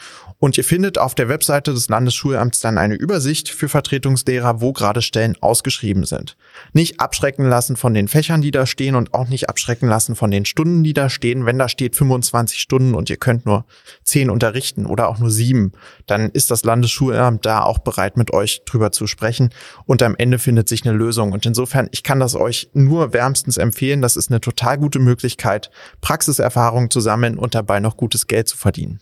Und 0.41 0.57
ihr 0.57 0.63
findet 0.63 0.97
auf 0.97 1.13
der 1.13 1.29
Webseite 1.29 1.71
des 1.71 1.87
Landesschulamts 1.87 2.61
dann 2.61 2.79
eine 2.79 2.95
Übersicht 2.95 3.47
für 3.47 3.69
Vertretungslehrer, 3.69 4.59
wo 4.59 4.73
gerade 4.73 5.03
Stellen 5.03 5.37
ausgeschrieben 5.39 6.03
sind. 6.03 6.35
Nicht 6.73 6.99
abschrecken 6.99 7.47
lassen 7.47 7.75
von 7.75 7.93
den 7.93 8.07
Fächern, 8.07 8.41
die 8.41 8.49
da 8.49 8.65
stehen 8.65 8.95
und 8.95 9.13
auch 9.13 9.27
nicht 9.27 9.49
abschrecken 9.49 9.87
lassen 9.87 10.15
von 10.15 10.31
den 10.31 10.45
Stunden, 10.45 10.83
die 10.83 10.93
da 10.93 11.09
stehen. 11.09 11.45
Wenn 11.45 11.59
da 11.59 11.69
steht 11.69 11.95
25 11.95 12.59
Stunden 12.59 12.95
und 12.95 13.11
ihr 13.11 13.17
könnt 13.17 13.45
nur 13.45 13.65
10 14.03 14.31
unterrichten 14.31 14.87
oder 14.87 15.09
auch 15.09 15.19
nur 15.19 15.29
7, 15.29 15.73
dann 16.07 16.31
ist 16.31 16.49
das 16.49 16.63
Landesschulamt 16.63 17.45
da 17.45 17.61
auch 17.61 17.77
bereit, 17.77 18.17
mit 18.17 18.33
euch 18.33 18.63
drüber 18.65 18.91
zu 18.91 19.05
sprechen. 19.05 19.51
Und 19.85 20.01
am 20.01 20.15
Ende 20.17 20.39
findet 20.39 20.67
sich 20.67 20.83
eine 20.87 20.97
Lösung. 20.97 21.33
Und 21.33 21.45
insofern, 21.45 21.87
ich 21.91 22.01
kann 22.01 22.19
das 22.19 22.33
euch 22.33 22.71
nur 22.73 23.13
wärmstens 23.13 23.57
empfehlen. 23.57 24.01
Das 24.01 24.15
ist 24.15 24.31
eine 24.31 24.41
total 24.41 24.79
gute 24.79 24.97
Möglichkeit, 24.97 25.69
Praxiserfahrung 26.01 26.89
zu 26.89 26.99
sammeln 26.99 27.37
und 27.37 27.53
dabei 27.53 27.79
noch 27.79 27.95
gutes 27.95 28.25
Geld 28.25 28.47
zu 28.47 28.57
verdienen. 28.57 29.01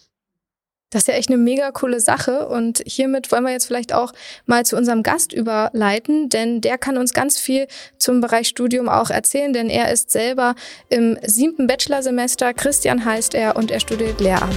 Das 0.91 1.03
ist 1.03 1.07
ja 1.07 1.13
echt 1.13 1.29
eine 1.29 1.37
mega 1.37 1.69
coole 1.69 1.99
Sache 1.99 2.47
und 2.47 2.81
hiermit 2.83 3.31
wollen 3.31 3.43
wir 3.43 3.51
jetzt 3.51 3.67
vielleicht 3.67 3.93
auch 3.93 4.11
mal 4.47 4.65
zu 4.65 4.75
unserem 4.75 5.03
Gast 5.03 5.33
überleiten, 5.33 6.29
denn 6.29 6.61
der 6.61 6.79
kann 6.79 6.97
uns 6.97 7.13
ganz 7.13 7.37
viel 7.37 7.67
zum 7.99 8.21
Bereich 8.21 8.47
Studium 8.47 8.89
auch 8.89 9.11
erzählen, 9.11 9.53
denn 9.53 9.69
er 9.69 9.91
ist 9.91 10.09
selber 10.09 10.55
im 10.89 11.19
siebten 11.23 11.67
Bachelorsemester. 11.67 12.55
Christian 12.55 13.05
heißt 13.05 13.35
er 13.35 13.55
und 13.55 13.69
er 13.69 13.79
studiert 13.79 14.19
Lehramt. 14.19 14.55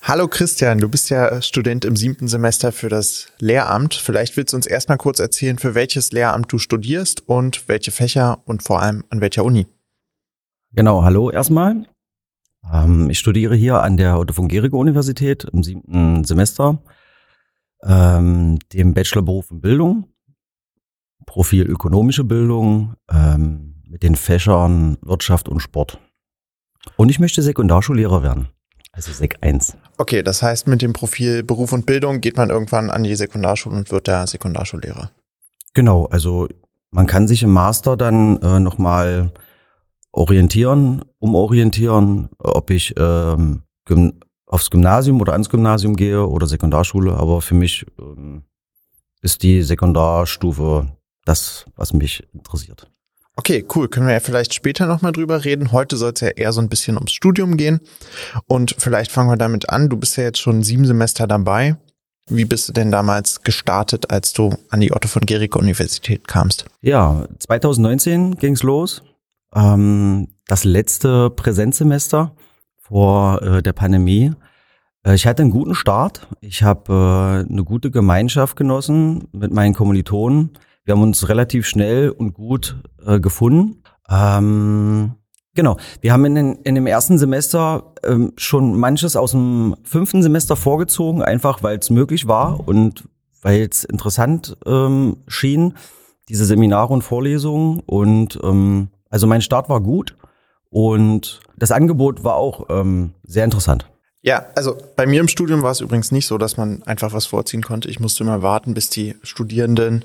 Hallo 0.00 0.28
Christian, 0.28 0.78
du 0.78 0.88
bist 0.88 1.10
ja 1.10 1.42
Student 1.42 1.84
im 1.84 1.94
siebten 1.94 2.26
Semester 2.26 2.72
für 2.72 2.88
das 2.88 3.26
Lehramt. 3.38 3.94
Vielleicht 3.94 4.38
willst 4.38 4.54
du 4.54 4.56
uns 4.56 4.66
erstmal 4.66 4.96
kurz 4.96 5.18
erzählen, 5.18 5.58
für 5.58 5.74
welches 5.74 6.10
Lehramt 6.10 6.50
du 6.50 6.56
studierst 6.56 7.28
und 7.28 7.68
welche 7.68 7.90
Fächer 7.90 8.40
und 8.46 8.62
vor 8.62 8.80
allem 8.80 9.04
an 9.10 9.20
welcher 9.20 9.44
Uni. 9.44 9.66
Genau, 10.72 11.02
hallo 11.02 11.30
erstmal. 11.30 11.84
Ähm, 12.72 13.10
ich 13.10 13.18
studiere 13.18 13.56
hier 13.56 13.82
an 13.82 13.96
der 13.96 14.18
Otto 14.18 14.34
von 14.34 14.46
Gericke 14.46 14.76
Universität 14.76 15.44
im 15.44 15.64
siebten 15.64 16.22
Semester, 16.22 16.80
ähm, 17.82 18.58
dem 18.72 18.94
Bachelorberuf 18.94 19.50
in 19.50 19.60
Bildung, 19.60 20.12
Profil 21.26 21.66
ökonomische 21.66 22.22
Bildung 22.22 22.94
ähm, 23.10 23.82
mit 23.88 24.04
den 24.04 24.14
Fächern 24.14 24.96
Wirtschaft 25.02 25.48
und 25.48 25.58
Sport. 25.58 25.98
Und 26.96 27.08
ich 27.08 27.18
möchte 27.18 27.42
Sekundarschullehrer 27.42 28.22
werden, 28.22 28.48
also 28.92 29.10
Sek 29.10 29.38
1. 29.40 29.76
Okay, 29.98 30.22
das 30.22 30.40
heißt, 30.40 30.68
mit 30.68 30.82
dem 30.82 30.92
Profil 30.92 31.42
Beruf 31.42 31.72
und 31.72 31.84
Bildung 31.84 32.20
geht 32.20 32.36
man 32.36 32.50
irgendwann 32.50 32.90
an 32.90 33.02
die 33.02 33.16
Sekundarschule 33.16 33.76
und 33.76 33.90
wird 33.90 34.06
da 34.06 34.24
Sekundarschullehrer. 34.24 35.10
Genau, 35.74 36.06
also 36.06 36.46
man 36.92 37.08
kann 37.08 37.26
sich 37.26 37.42
im 37.42 37.50
Master 37.50 37.96
dann 37.96 38.40
äh, 38.40 38.60
nochmal 38.60 39.32
orientieren, 40.12 41.02
umorientieren, 41.18 42.28
ob 42.38 42.70
ich 42.70 42.94
ähm, 42.98 43.62
aufs 44.46 44.70
Gymnasium 44.70 45.20
oder 45.20 45.32
ans 45.32 45.48
Gymnasium 45.48 45.96
gehe 45.96 46.26
oder 46.26 46.46
Sekundarschule. 46.46 47.14
Aber 47.14 47.40
für 47.40 47.54
mich 47.54 47.86
ähm, 47.98 48.42
ist 49.22 49.42
die 49.42 49.62
Sekundarstufe 49.62 50.88
das, 51.24 51.66
was 51.76 51.92
mich 51.92 52.26
interessiert. 52.32 52.90
Okay, 53.36 53.64
cool. 53.74 53.88
Können 53.88 54.06
wir 54.06 54.14
ja 54.14 54.20
vielleicht 54.20 54.52
später 54.52 54.86
nochmal 54.86 55.12
drüber 55.12 55.44
reden. 55.44 55.72
Heute 55.72 55.96
soll 55.96 56.12
es 56.14 56.20
ja 56.20 56.28
eher 56.28 56.52
so 56.52 56.60
ein 56.60 56.68
bisschen 56.68 56.96
ums 56.96 57.12
Studium 57.12 57.56
gehen. 57.56 57.80
Und 58.46 58.74
vielleicht 58.76 59.12
fangen 59.12 59.30
wir 59.30 59.36
damit 59.36 59.70
an. 59.70 59.88
Du 59.88 59.96
bist 59.96 60.16
ja 60.16 60.24
jetzt 60.24 60.40
schon 60.40 60.62
sieben 60.62 60.84
Semester 60.84 61.26
dabei. 61.26 61.76
Wie 62.26 62.44
bist 62.44 62.68
du 62.68 62.72
denn 62.72 62.90
damals 62.90 63.42
gestartet, 63.42 64.10
als 64.10 64.32
du 64.32 64.54
an 64.68 64.80
die 64.80 64.92
Otto 64.92 65.08
von 65.08 65.22
Gericke 65.26 65.58
Universität 65.58 66.28
kamst? 66.28 66.66
Ja, 66.80 67.26
2019 67.38 68.36
ging's 68.36 68.62
los 68.62 69.02
ähm, 69.54 70.28
das 70.46 70.64
letzte 70.64 71.30
Präsenzsemester 71.30 72.34
vor 72.78 73.42
äh, 73.42 73.62
der 73.62 73.72
Pandemie. 73.72 74.32
Äh, 75.04 75.14
ich 75.14 75.26
hatte 75.26 75.42
einen 75.42 75.50
guten 75.50 75.74
Start. 75.74 76.26
Ich 76.40 76.62
habe 76.62 77.44
äh, 77.46 77.50
eine 77.50 77.64
gute 77.64 77.90
Gemeinschaft 77.90 78.56
genossen 78.56 79.28
mit 79.32 79.52
meinen 79.52 79.74
Kommilitonen. 79.74 80.50
Wir 80.84 80.94
haben 80.94 81.02
uns 81.02 81.28
relativ 81.28 81.66
schnell 81.66 82.10
und 82.10 82.34
gut 82.34 82.76
äh, 83.06 83.20
gefunden. 83.20 83.82
Ähm, 84.08 85.14
genau. 85.54 85.76
Wir 86.00 86.12
haben 86.12 86.24
in, 86.24 86.34
den, 86.34 86.54
in 86.64 86.74
dem 86.74 86.86
ersten 86.86 87.18
Semester 87.18 87.94
ähm, 88.04 88.32
schon 88.36 88.78
manches 88.78 89.14
aus 89.14 89.32
dem 89.32 89.76
fünften 89.84 90.22
Semester 90.22 90.56
vorgezogen, 90.56 91.22
einfach 91.22 91.62
weil 91.62 91.78
es 91.78 91.90
möglich 91.90 92.26
war 92.26 92.66
und 92.66 93.08
weil 93.42 93.68
es 93.70 93.84
interessant 93.84 94.56
ähm, 94.66 95.18
schien, 95.26 95.74
diese 96.28 96.44
Seminare 96.44 96.92
und 96.92 97.02
Vorlesungen. 97.02 97.80
Und 97.86 98.38
ähm, 98.42 98.88
also 99.10 99.26
mein 99.26 99.42
Start 99.42 99.68
war 99.68 99.80
gut 99.80 100.16
und 100.70 101.40
das 101.56 101.72
Angebot 101.72 102.24
war 102.24 102.36
auch 102.36 102.66
ähm, 102.70 103.12
sehr 103.24 103.44
interessant. 103.44 103.86
Ja, 104.22 104.46
also 104.54 104.76
bei 104.96 105.06
mir 105.06 105.20
im 105.20 105.28
Studium 105.28 105.62
war 105.62 105.70
es 105.70 105.80
übrigens 105.80 106.12
nicht 106.12 106.26
so, 106.26 106.38
dass 106.38 106.56
man 106.56 106.82
einfach 106.84 107.12
was 107.12 107.26
vorziehen 107.26 107.62
konnte. 107.62 107.88
Ich 107.88 108.00
musste 108.00 108.22
immer 108.22 108.42
warten, 108.42 108.74
bis 108.74 108.90
die 108.90 109.16
Studierenden, 109.22 110.04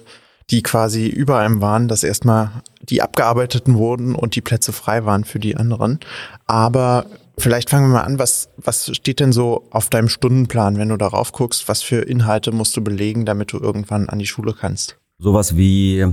die 0.50 0.64
quasi 0.64 1.08
über 1.08 1.40
einem 1.40 1.62
waren, 1.62 1.88
dass 1.88 2.04
erstmal 2.04 2.64
die 2.82 3.02
abgearbeiteten 3.02 3.76
wurden 3.76 4.16
und 4.16 4.36
die 4.36 4.42
Plätze 4.42 4.72
frei 4.72 5.06
waren 5.06 5.26
für 5.26 5.40
die 5.40 5.58
anderen. 5.58 6.00
Aber 6.46 7.08
vielleicht 7.38 7.70
fangen 7.70 7.90
wir 7.90 7.96
mal 7.98 8.04
an, 8.04 8.20
was, 8.20 8.50
was 8.58 8.96
steht 8.96 9.20
denn 9.20 9.34
so 9.34 9.68
auf 9.72 9.90
deinem 9.90 10.08
Stundenplan, 10.08 10.78
wenn 10.78 10.90
du 10.90 10.98
darauf 10.98 11.32
guckst, 11.32 11.68
was 11.68 11.82
für 11.82 12.02
Inhalte 12.02 12.52
musst 12.52 12.78
du 12.78 12.84
belegen, 12.84 13.26
damit 13.26 13.52
du 13.52 13.60
irgendwann 13.60 14.08
an 14.08 14.20
die 14.20 14.28
Schule 14.28 14.54
kannst? 14.54 14.98
Sowas 15.18 15.58
wie 15.58 16.06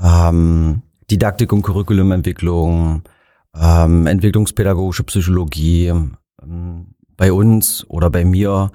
ähm, 0.00 0.82
Didaktik 1.10 1.52
und 1.52 1.62
Curriculumentwicklung, 1.62 3.02
ähm, 3.54 4.06
entwicklungspädagogische 4.06 5.04
Psychologie, 5.04 5.88
ähm, 5.88 6.94
bei 7.16 7.32
uns 7.32 7.84
oder 7.88 8.10
bei 8.10 8.24
mir 8.24 8.70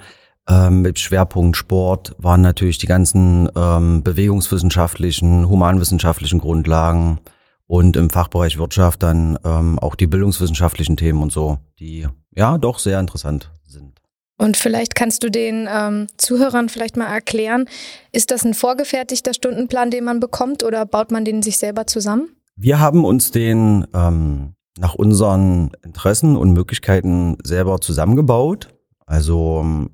ähm, 0.47 0.81
mit 0.81 0.99
Schwerpunkt 0.99 1.57
Sport 1.57 2.15
waren 2.17 2.41
natürlich 2.41 2.77
die 2.77 2.87
ganzen 2.87 3.49
ähm, 3.55 4.03
bewegungswissenschaftlichen, 4.03 5.47
humanwissenschaftlichen 5.47 6.39
Grundlagen 6.39 7.19
und 7.67 7.95
im 7.95 8.09
Fachbereich 8.09 8.57
Wirtschaft 8.57 9.03
dann 9.03 9.37
ähm, 9.43 9.77
auch 9.77 9.95
die 9.95 10.07
bildungswissenschaftlichen 10.07 10.97
Themen 10.97 11.21
und 11.21 11.31
so, 11.31 11.59
die 11.79 12.07
ja 12.35 12.57
doch 12.57 12.79
sehr 12.79 12.99
interessant 12.99 13.51
sind. 13.67 13.98
Und 14.39 14.55
vielleicht 14.55 14.95
kannst 14.95 15.23
du 15.23 15.29
den 15.29 15.67
ähm, 15.69 16.07
Zuhörern 16.15 16.69
vielleicht 16.69 16.95
mal 16.95 17.13
erklären, 17.13 17.65
ist 18.13 18.31
das 18.31 18.45
ein 18.45 18.53
vorgefertigter 18.53 19.33
Stundenplan, 19.33 19.91
den 19.91 20.05
man 20.05 20.21
bekommt 20.21 20.63
oder 20.63 20.85
baut 20.85 21.11
man 21.11 21.25
den 21.25 21.43
sich 21.43 21.57
selber 21.57 21.87
zusammen? 21.87 22.29
Wir 22.55 22.79
haben 22.79 23.03
uns 23.03 23.31
den 23.31 23.85
ähm, 23.93 24.53
nach 24.79 24.95
unseren 24.95 25.71
Interessen 25.83 26.37
und 26.37 26.53
Möglichkeiten 26.53 27.37
selber 27.43 27.81
zusammengebaut. 27.81 28.69
Also 29.05 29.59
ähm, 29.61 29.89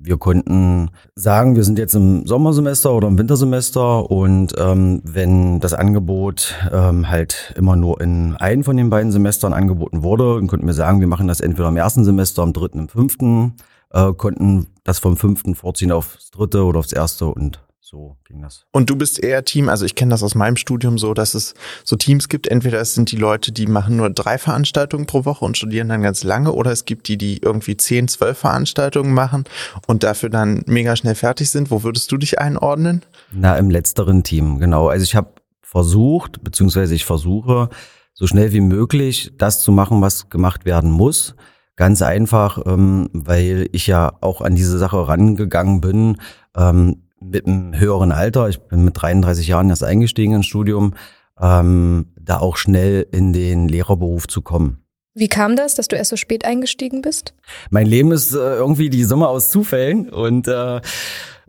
wir 0.00 0.16
konnten 0.16 0.90
sagen, 1.16 1.56
wir 1.56 1.64
sind 1.64 1.78
jetzt 1.78 1.94
im 1.94 2.24
Sommersemester 2.24 2.92
oder 2.92 3.08
im 3.08 3.18
Wintersemester 3.18 4.08
und 4.10 4.54
ähm, 4.56 5.02
wenn 5.04 5.58
das 5.58 5.74
Angebot 5.74 6.54
ähm, 6.72 7.10
halt 7.10 7.52
immer 7.56 7.74
nur 7.74 8.00
in 8.00 8.36
einem 8.36 8.62
von 8.62 8.76
den 8.76 8.90
beiden 8.90 9.10
Semestern 9.10 9.52
angeboten 9.52 10.02
wurde, 10.04 10.36
dann 10.36 10.46
konnten 10.46 10.66
wir 10.66 10.74
sagen, 10.74 11.00
wir 11.00 11.08
machen 11.08 11.26
das 11.26 11.40
entweder 11.40 11.68
im 11.68 11.76
ersten 11.76 12.04
Semester, 12.04 12.44
im 12.44 12.52
dritten, 12.52 12.78
im 12.78 12.88
fünften, 12.88 13.54
äh, 13.90 14.12
konnten 14.12 14.68
das 14.84 15.00
vom 15.00 15.16
fünften 15.16 15.56
vorziehen 15.56 15.90
aufs 15.90 16.30
dritte 16.30 16.64
oder 16.64 16.78
aufs 16.78 16.92
erste 16.92 17.26
und 17.26 17.60
so 17.90 18.18
ging 18.26 18.42
das. 18.42 18.66
Und 18.70 18.90
du 18.90 18.96
bist 18.96 19.18
eher 19.18 19.46
Team, 19.46 19.70
also 19.70 19.86
ich 19.86 19.94
kenne 19.94 20.10
das 20.10 20.22
aus 20.22 20.34
meinem 20.34 20.56
Studium 20.56 20.98
so, 20.98 21.14
dass 21.14 21.32
es 21.32 21.54
so 21.84 21.96
Teams 21.96 22.28
gibt. 22.28 22.46
Entweder 22.46 22.78
es 22.82 22.94
sind 22.94 23.10
die 23.10 23.16
Leute, 23.16 23.50
die 23.50 23.66
machen 23.66 23.96
nur 23.96 24.10
drei 24.10 24.36
Veranstaltungen 24.36 25.06
pro 25.06 25.24
Woche 25.24 25.46
und 25.46 25.56
studieren 25.56 25.88
dann 25.88 26.02
ganz 26.02 26.22
lange, 26.22 26.52
oder 26.52 26.70
es 26.70 26.84
gibt 26.84 27.08
die, 27.08 27.16
die 27.16 27.38
irgendwie 27.38 27.78
zehn, 27.78 28.06
zwölf 28.06 28.36
Veranstaltungen 28.36 29.14
machen 29.14 29.44
und 29.86 30.02
dafür 30.02 30.28
dann 30.28 30.64
mega 30.66 30.96
schnell 30.96 31.14
fertig 31.14 31.48
sind. 31.48 31.70
Wo 31.70 31.82
würdest 31.82 32.12
du 32.12 32.18
dich 32.18 32.38
einordnen? 32.38 33.06
Na, 33.32 33.56
im 33.56 33.70
letzteren 33.70 34.22
Team, 34.22 34.58
genau. 34.58 34.88
Also 34.88 35.04
ich 35.04 35.16
habe 35.16 35.32
versucht, 35.62 36.44
beziehungsweise 36.44 36.94
ich 36.94 37.06
versuche, 37.06 37.70
so 38.12 38.26
schnell 38.26 38.52
wie 38.52 38.60
möglich 38.60 39.32
das 39.38 39.62
zu 39.62 39.72
machen, 39.72 40.02
was 40.02 40.28
gemacht 40.28 40.66
werden 40.66 40.90
muss. 40.90 41.36
Ganz 41.76 42.02
einfach, 42.02 42.66
ähm, 42.66 43.08
weil 43.14 43.70
ich 43.72 43.86
ja 43.86 44.12
auch 44.20 44.42
an 44.42 44.56
diese 44.56 44.76
Sache 44.76 45.08
rangegangen 45.08 45.80
bin. 45.80 46.18
Ähm, 46.54 47.04
mit 47.30 47.46
einem 47.46 47.78
höheren 47.78 48.12
Alter, 48.12 48.48
ich 48.48 48.60
bin 48.60 48.84
mit 48.84 49.00
33 49.00 49.46
Jahren 49.46 49.70
erst 49.70 49.84
eingestiegen 49.84 50.34
ins 50.34 50.46
Studium, 50.46 50.94
ähm, 51.40 52.06
da 52.20 52.38
auch 52.38 52.56
schnell 52.56 53.06
in 53.12 53.32
den 53.32 53.68
Lehrerberuf 53.68 54.26
zu 54.26 54.42
kommen. 54.42 54.82
Wie 55.14 55.28
kam 55.28 55.56
das, 55.56 55.74
dass 55.74 55.88
du 55.88 55.96
erst 55.96 56.10
so 56.10 56.16
spät 56.16 56.44
eingestiegen 56.44 57.02
bist? 57.02 57.34
Mein 57.70 57.86
Leben 57.86 58.12
ist 58.12 58.34
äh, 58.34 58.38
irgendwie 58.38 58.90
die 58.90 59.04
Summe 59.04 59.28
aus 59.28 59.50
Zufällen 59.50 60.10
und 60.10 60.46
äh, 60.46 60.80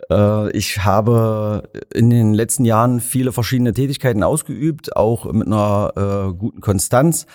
äh, 0.10 0.52
ich 0.52 0.84
habe 0.84 1.70
in 1.94 2.10
den 2.10 2.34
letzten 2.34 2.66
Jahren 2.66 3.00
viele 3.00 3.32
verschiedene 3.32 3.74
Tätigkeiten 3.74 4.24
ausgeübt, 4.24 4.96
auch 4.96 5.32
mit 5.32 5.48
einer 5.48 5.94
äh, 5.96 6.34
guten 6.34 6.62
Konstanz. 6.62 7.28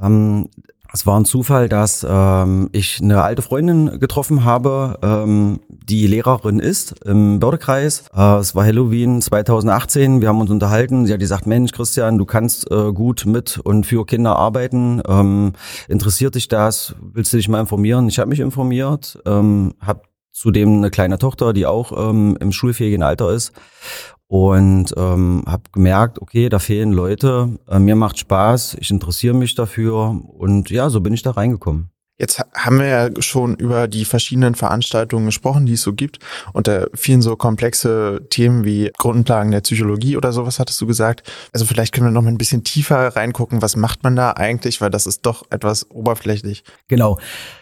Ähm, 0.00 0.48
Es 0.92 1.06
war 1.06 1.18
ein 1.18 1.24
Zufall, 1.24 1.68
dass 1.68 2.04
ähm, 2.08 2.68
ich 2.72 3.00
eine 3.00 3.22
alte 3.22 3.42
Freundin 3.42 4.00
getroffen 4.00 4.44
habe, 4.44 4.98
ähm, 5.02 5.60
die 5.68 6.06
Lehrerin 6.06 6.58
ist 6.58 7.04
im 7.04 7.38
Bördekreis. 7.38 8.04
Äh, 8.14 8.38
es 8.38 8.54
war 8.54 8.64
Halloween 8.64 9.22
2018. 9.22 10.20
Wir 10.20 10.28
haben 10.28 10.40
uns 10.40 10.50
unterhalten. 10.50 11.06
Sie 11.06 11.12
hat 11.12 11.20
gesagt, 11.20 11.46
Mensch, 11.46 11.70
Christian, 11.72 12.18
du 12.18 12.24
kannst 12.24 12.70
äh, 12.70 12.92
gut 12.92 13.24
mit 13.24 13.58
und 13.58 13.86
für 13.86 14.04
Kinder 14.04 14.36
arbeiten. 14.36 15.00
Ähm, 15.06 15.52
interessiert 15.88 16.34
dich 16.34 16.48
das? 16.48 16.96
Willst 17.00 17.32
du 17.32 17.36
dich 17.36 17.48
mal 17.48 17.60
informieren? 17.60 18.08
Ich 18.08 18.18
habe 18.18 18.28
mich 18.28 18.40
informiert, 18.40 19.18
ähm, 19.26 19.74
habe 19.80 20.02
zudem 20.32 20.78
eine 20.78 20.90
kleine 20.90 21.18
Tochter, 21.18 21.52
die 21.52 21.66
auch 21.66 22.10
ähm, 22.10 22.36
im 22.40 22.50
schulfähigen 22.50 23.02
Alter 23.02 23.30
ist 23.32 23.52
und 24.30 24.94
ähm, 24.96 25.42
habe 25.44 25.64
gemerkt, 25.72 26.22
okay, 26.22 26.48
da 26.48 26.60
fehlen 26.60 26.92
Leute, 26.92 27.58
äh, 27.68 27.80
mir 27.80 27.96
macht 27.96 28.16
Spaß, 28.16 28.76
ich 28.78 28.92
interessiere 28.92 29.34
mich 29.34 29.56
dafür 29.56 30.22
und 30.28 30.70
ja, 30.70 30.88
so 30.88 31.00
bin 31.00 31.12
ich 31.12 31.22
da 31.22 31.32
reingekommen. 31.32 31.90
Jetzt 32.16 32.40
haben 32.54 32.78
wir 32.78 32.86
ja 32.86 33.10
schon 33.18 33.56
über 33.56 33.88
die 33.88 34.04
verschiedenen 34.04 34.54
Veranstaltungen 34.54 35.26
gesprochen, 35.26 35.66
die 35.66 35.72
es 35.72 35.82
so 35.82 35.94
gibt. 35.94 36.18
Und 36.52 36.68
da 36.68 36.84
fielen 36.94 37.22
so 37.22 37.34
komplexe 37.34 38.20
Themen 38.28 38.64
wie 38.64 38.92
Grundlagen 38.98 39.50
der 39.50 39.62
Psychologie 39.62 40.18
oder 40.18 40.30
sowas, 40.30 40.60
hattest 40.60 40.80
du 40.80 40.86
gesagt. 40.86 41.28
Also 41.52 41.64
vielleicht 41.64 41.94
können 41.94 42.06
wir 42.06 42.12
noch 42.12 42.22
mal 42.22 42.28
ein 42.28 42.38
bisschen 42.38 42.62
tiefer 42.62 43.16
reingucken. 43.16 43.62
Was 43.62 43.74
macht 43.74 44.04
man 44.04 44.16
da 44.16 44.32
eigentlich? 44.32 44.82
Weil 44.82 44.90
das 44.90 45.06
ist 45.06 45.22
doch 45.24 45.44
etwas 45.50 45.90
oberflächlich. 45.90 46.62
Genau. 46.88 47.18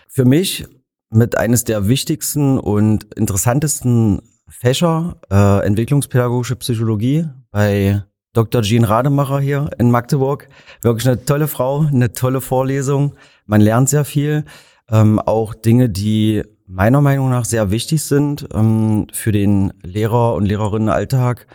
Für 0.09 0.25
mich 0.25 0.67
mit 1.09 1.39
eines 1.39 1.63
der 1.63 1.87
wichtigsten 1.89 2.59
und 2.59 3.15
interessantesten 3.15 4.21
Fächer, 4.49 5.17
äh, 5.31 5.67
entwicklungspädagogische 5.67 6.57
Psychologie 6.57 7.27
bei 7.51 8.03
Dr. 8.33 8.63
Jean 8.63 8.85
Rademacher 8.85 9.41
hier 9.41 9.71
in 9.79 9.91
Magdeburg. 9.91 10.49
Wirklich 10.83 11.07
eine 11.09 11.25
tolle 11.25 11.49
Frau, 11.49 11.81
eine 11.81 12.13
tolle 12.13 12.41
Vorlesung. 12.41 13.15
Man 13.47 13.61
lernt 13.61 13.89
sehr 13.89 14.05
viel. 14.05 14.45
Ähm, 14.91 15.19
auch 15.19 15.55
Dinge, 15.55 15.89
die 15.89 16.43
meiner 16.67 17.01
Meinung 17.01 17.31
nach 17.31 17.45
sehr 17.45 17.71
wichtig 17.71 18.03
sind 18.03 18.49
ähm, 18.55 19.07
für 19.13 19.33
den 19.33 19.73
Lehrer- 19.83 20.35
und 20.35 20.47
Lehrerinnenalltag, 20.47 21.47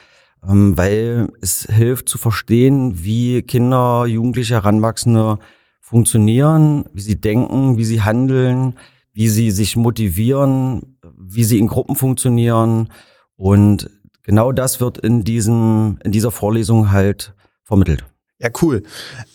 ähm, 0.47 0.77
weil 0.77 1.29
es 1.41 1.67
hilft 1.69 2.09
zu 2.09 2.17
verstehen, 2.17 3.03
wie 3.03 3.43
Kinder, 3.43 4.05
Jugendliche, 4.05 4.55
Heranwachsende 4.55 5.39
funktionieren, 5.79 6.85
wie 6.93 7.01
sie 7.01 7.21
denken, 7.21 7.77
wie 7.77 7.85
sie 7.85 8.01
handeln, 8.01 8.75
wie 9.13 9.29
sie 9.29 9.51
sich 9.51 9.75
motivieren, 9.75 10.92
wie 11.25 11.43
sie 11.43 11.59
in 11.59 11.67
Gruppen 11.67 11.95
funktionieren. 11.95 12.89
Und 13.35 13.89
genau 14.23 14.51
das 14.51 14.79
wird 14.79 14.97
in 14.97 15.23
diesem, 15.23 15.99
in 16.03 16.11
dieser 16.11 16.31
Vorlesung 16.31 16.91
halt 16.91 17.33
vermittelt. 17.63 18.05
Ja, 18.43 18.49
cool. 18.61 18.83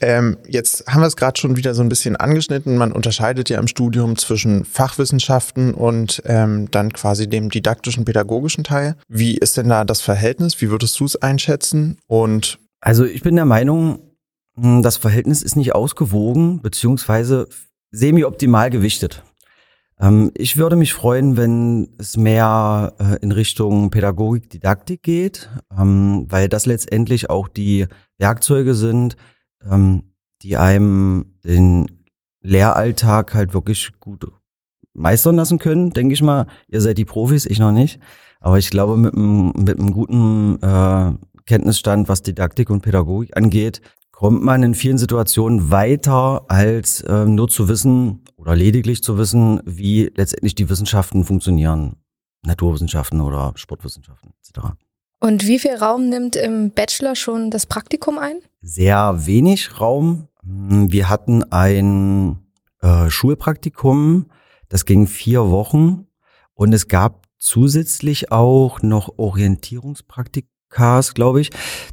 Ähm, 0.03 0.37
jetzt 0.47 0.87
haben 0.87 1.01
wir 1.01 1.07
es 1.07 1.17
gerade 1.17 1.41
schon 1.41 1.57
wieder 1.57 1.75
so 1.75 1.81
ein 1.81 1.89
bisschen 1.89 2.15
angeschnitten. 2.15 2.77
Man 2.77 2.93
unterscheidet 2.93 3.49
ja 3.49 3.59
im 3.59 3.67
Studium 3.67 4.19
zwischen 4.19 4.67
Fachwissenschaften 4.67 5.73
und 5.73 6.23
ähm, 6.27 6.71
dann 6.71 6.93
quasi 6.93 7.27
dem 7.27 7.49
didaktischen, 7.49 8.05
pädagogischen 8.05 8.65
Teil. 8.65 8.97
Wie 9.09 9.39
ist 9.39 9.57
denn 9.57 9.71
da 9.71 9.87
das 9.87 10.03
Verhältnis? 10.03 10.61
Wie 10.61 10.69
würdest 10.69 11.01
du 11.01 11.07
es 11.07 11.17
einschätzen? 11.17 11.97
Und 12.07 12.59
also 12.83 13.07
ich 13.07 13.23
bin 13.23 13.35
der 13.35 13.47
Meinung, 13.47 14.01
hm, 14.61 14.83
das 14.83 14.99
Verhältnis 14.99 15.41
ist 15.41 15.57
nicht 15.57 15.75
ausgewogen 15.75 16.61
beziehungsweise 16.61 17.49
semi-optimal 17.91 18.69
gewichtet. 18.69 19.23
Ähm, 20.01 20.31
ich 20.35 20.57
würde 20.57 20.77
mich 20.77 20.93
freuen, 20.93 21.37
wenn 21.37 21.89
es 21.99 22.17
mehr 22.17 22.95
äh, 22.99 23.17
in 23.23 23.33
Richtung 23.33 23.91
Pädagogik, 23.91 24.51
Didaktik 24.51 25.03
geht, 25.03 25.51
ähm, 25.77 26.27
weil 26.29 26.49
das 26.49 26.67
letztendlich 26.67 27.31
auch 27.31 27.49
die 27.49 27.87
Werkzeuge 28.19 28.75
sind, 28.75 29.17
ähm, 29.69 30.15
die 30.43 30.57
einem 30.57 31.35
den 31.45 31.87
Lehralltag 32.41 33.35
halt 33.35 33.55
wirklich 33.55 33.91
gut 33.99 34.27
meistern 34.95 35.37
lassen 35.37 35.59
können, 35.59 35.91
denke 35.91 36.15
ich 36.15 36.23
mal. 36.23 36.47
Ihr 36.69 36.81
seid 36.81 36.99
die 36.99 37.05
Profis, 37.05 37.47
ich 37.47 37.59
noch 37.59 37.73
nicht. 37.73 38.01
Aber 38.41 38.59
ich 38.59 38.71
glaube, 38.71 38.97
mit 38.97 39.15
einem, 39.15 39.53
mit 39.57 39.79
einem 39.79 39.93
guten 39.93 40.63
äh, 40.63 41.13
Kenntnisstand, 41.47 42.09
was 42.09 42.23
Didaktik 42.23 42.71
und 42.71 42.83
Pädagogik 42.83 43.37
angeht, 43.37 43.81
kommt 44.13 44.43
man 44.43 44.63
in 44.63 44.75
vielen 44.75 44.99
Situationen 44.99 45.71
weiter, 45.71 46.45
als 46.49 47.01
äh, 47.03 47.25
nur 47.25 47.49
zu 47.49 47.69
wissen 47.69 48.25
oder 48.39 48.57
lediglich 48.57 49.03
zu 49.03 49.19
wissen, 49.19 49.61
wie 49.65 50.11
letztendlich 50.15 50.55
die 50.55 50.71
Wissenschaften 50.71 51.25
funktionieren. 51.25 51.97
Naturwissenschaften 52.43 53.21
oder 53.21 53.53
Sportwissenschaften 53.57 54.33
etc. 54.41 54.69
Und 55.21 55.47
wie 55.47 55.59
viel 55.59 55.75
Raum 55.75 56.09
nimmt 56.09 56.37
im 56.37 56.71
Bachelor 56.71 57.17
schon 57.17 57.51
das 57.51 57.67
Praktikum 57.67 58.19
ein? 58.19 58.39
Sehr 58.61 59.27
wenig 59.27 59.81
Raum. 59.81 60.29
Wir 60.43 61.09
hatten 61.09 61.43
ein 61.53 62.39
äh, 62.81 63.11
Schulpraktikum, 63.11 64.27
das 64.69 64.85
ging 64.85 65.09
vier 65.09 65.51
Wochen 65.51 66.07
und 66.55 66.73
es 66.73 66.87
gab 66.87 67.27
zusätzlich 67.39 68.31
auch 68.31 68.81
noch 68.83 69.19
Orientierungspraktikum 69.19 70.58
Cars, 70.71 71.15
glaube 71.15 71.41
ich. 71.41 71.51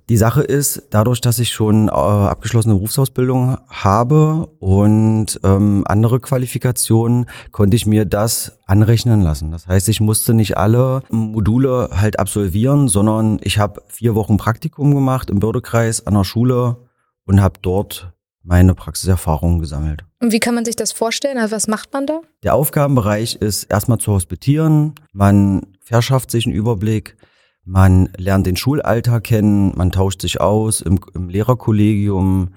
Die 0.10 0.18
Sache 0.18 0.42
ist, 0.42 0.84
dadurch, 0.90 1.22
dass 1.22 1.40
ich 1.40 1.52
schon 1.52 1.88
äh, 1.88 1.92
abgeschlossene 1.92 2.76
Berufsausbildung 2.76 3.58
habe 3.68 4.48
und 4.60 5.40
ähm, 5.44 5.84
andere 5.88 6.20
Qualifikationen, 6.20 7.28
konnte 7.52 7.76
ich 7.76 7.86
mir 7.86 8.06
das 8.06 8.60
anrechnen 8.66 9.22
lassen. 9.22 9.52
Das 9.52 9.68
heißt, 9.68 9.88
ich 9.90 10.02
musste 10.02 10.34
nicht 10.34 10.58
alle 10.58 11.02
Module 11.10 11.90
halt 11.94 12.20
absolvieren, 12.20 12.88
sondern 12.88 13.40
ich 13.42 13.60
habe 13.60 13.82
vier 13.88 14.16
Wochen 14.16 14.38
Praktikum 14.38 14.94
gemacht 14.94 15.30
im 15.30 15.40
Bördekreis 15.40 16.06
an 16.06 16.14
der 16.16 16.24
Schule 16.24 16.78
und 17.26 17.42
habe 17.42 17.60
dort 17.62 18.12
meine 18.44 18.76
Praxiserfahrungen 18.76 19.60
gesammelt. 19.60 20.06
Und 20.22 20.32
wie 20.32 20.40
kann 20.40 20.56
man 20.56 20.66
sich 20.66 20.76
das 20.76 20.92
vorstellen? 20.92 21.38
Also 21.38 21.56
was 21.56 21.68
macht 21.68 21.92
man 21.94 22.06
da? 22.06 22.22
Der 22.44 22.54
Aufgabenbereich 22.54 23.36
ist 23.36 23.64
erstmal 23.64 23.98
zu 23.98 24.12
hospitieren. 24.14 24.94
Man 25.14 25.76
verschafft 25.80 26.32
sich 26.32 26.46
einen 26.46 26.56
Überblick 26.56 27.18
man 27.66 28.10
lernt 28.16 28.46
den 28.46 28.56
Schulalltag 28.56 29.24
kennen, 29.24 29.76
man 29.76 29.92
tauscht 29.92 30.22
sich 30.22 30.40
aus 30.40 30.82
im, 30.82 31.00
im 31.14 31.30
Lehrerkollegium. 31.30 32.54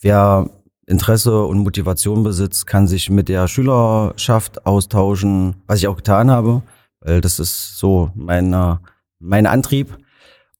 Wer 0.00 0.50
Interesse 0.86 1.44
und 1.44 1.58
Motivation 1.58 2.24
besitzt, 2.24 2.66
kann 2.66 2.88
sich 2.88 3.08
mit 3.08 3.28
der 3.28 3.46
Schülerschaft 3.46 4.66
austauschen, 4.66 5.56
was 5.66 5.78
ich 5.78 5.86
auch 5.86 5.96
getan 5.96 6.30
habe, 6.30 6.62
weil 7.00 7.20
das 7.20 7.38
ist 7.38 7.78
so 7.78 8.10
meine, 8.14 8.80
mein 9.18 9.46
Antrieb. 9.46 9.96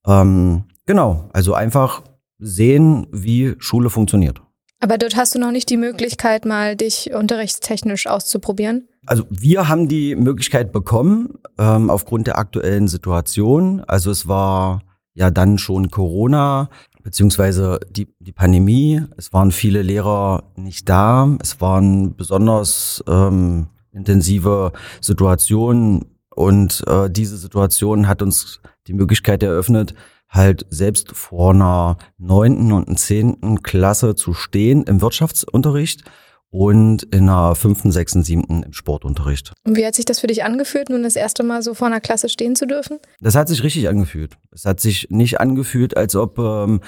Ähm, 0.07 0.65
genau, 0.87 1.29
also 1.33 1.55
einfach 1.55 2.03
sehen, 2.39 3.07
wie 3.11 3.55
Schule 3.59 3.91
funktioniert. 3.91 4.41
Aber 4.81 4.97
dort 4.97 5.17
hast 5.17 5.35
du 5.35 5.41
noch 5.41 5.51
nicht 5.51 5.71
die 5.71 5.77
Möglichkeit, 5.77 6.45
mal 6.45 6.77
dich 6.77 7.13
unterrichtstechnisch 7.13 8.07
auszuprobieren? 8.07 8.89
Also 9.09 9.25
wir 9.31 9.69
haben 9.69 9.89
die 9.89 10.15
Möglichkeit 10.17 10.71
bekommen 10.71 11.39
ähm, 11.57 11.89
aufgrund 11.89 12.27
der 12.27 12.37
aktuellen 12.37 12.89
Situation. 12.89 13.83
Also 13.87 14.11
es 14.11 14.29
war 14.29 14.83
ja 15.15 15.31
dann 15.31 15.57
schon 15.57 15.91
Corona 15.91 16.69
beziehungsweise 17.03 17.81
die, 17.91 18.09
die 18.19 18.33
Pandemie. 18.33 19.03
Es 19.17 19.33
waren 19.33 19.51
viele 19.51 19.81
Lehrer 19.81 20.45
nicht 20.57 20.91
da. 20.91 21.27
Es 21.41 21.59
waren 21.59 22.17
besonders 22.17 23.03
ähm, 23.09 23.69
intensive 23.93 24.73
Situationen 25.01 26.05
und 26.35 26.85
äh, 26.87 27.09
diese 27.09 27.39
Situation 27.39 28.09
hat 28.09 28.21
uns 28.21 28.61
die 28.89 28.93
Möglichkeit 28.93 29.43
eröffnet, 29.43 29.95
halt 30.29 30.67
selbst 30.69 31.13
vor 31.13 31.55
einer 31.55 31.97
neunten 32.19 32.73
und 32.73 32.99
zehnten 32.99 33.63
Klasse 33.63 34.17
zu 34.17 34.35
stehen 34.35 34.83
im 34.83 35.01
Wirtschaftsunterricht 35.01 36.05
und 36.51 37.03
in 37.15 37.29
einer 37.29 37.55
fünften, 37.55 37.93
sechsten, 37.93 38.23
siebten 38.23 38.63
im 38.63 38.73
Sportunterricht. 38.73 39.53
Und 39.67 39.77
wie 39.77 39.85
hat 39.87 39.95
sich 39.95 40.05
das 40.05 40.21
für 40.21 40.27
dich 40.27 40.45
angefühlt, 40.45 40.89
nun 40.89 41.03
das 41.03 41.17
erste 41.17 41.43
Mal 41.43 41.63
so 41.63 41.75
vor 41.75 41.87
einer 41.87 42.01
Klasse 42.01 42.29
stehen 42.29 42.57
zu 42.57 42.67
dürfen? 42.67 42.99
Das 43.21 43.35
hat 43.35 43.49
sich 43.49 43.63
richtig 43.63 43.89
angefühlt. 43.89 44.37
Es 44.53 44.65
hat 44.65 44.81
sich 44.81 45.09
nicht 45.11 45.41
angefühlt, 45.41 45.97
als 45.97 46.17
ob 46.17 46.39
ähm, 46.39 46.81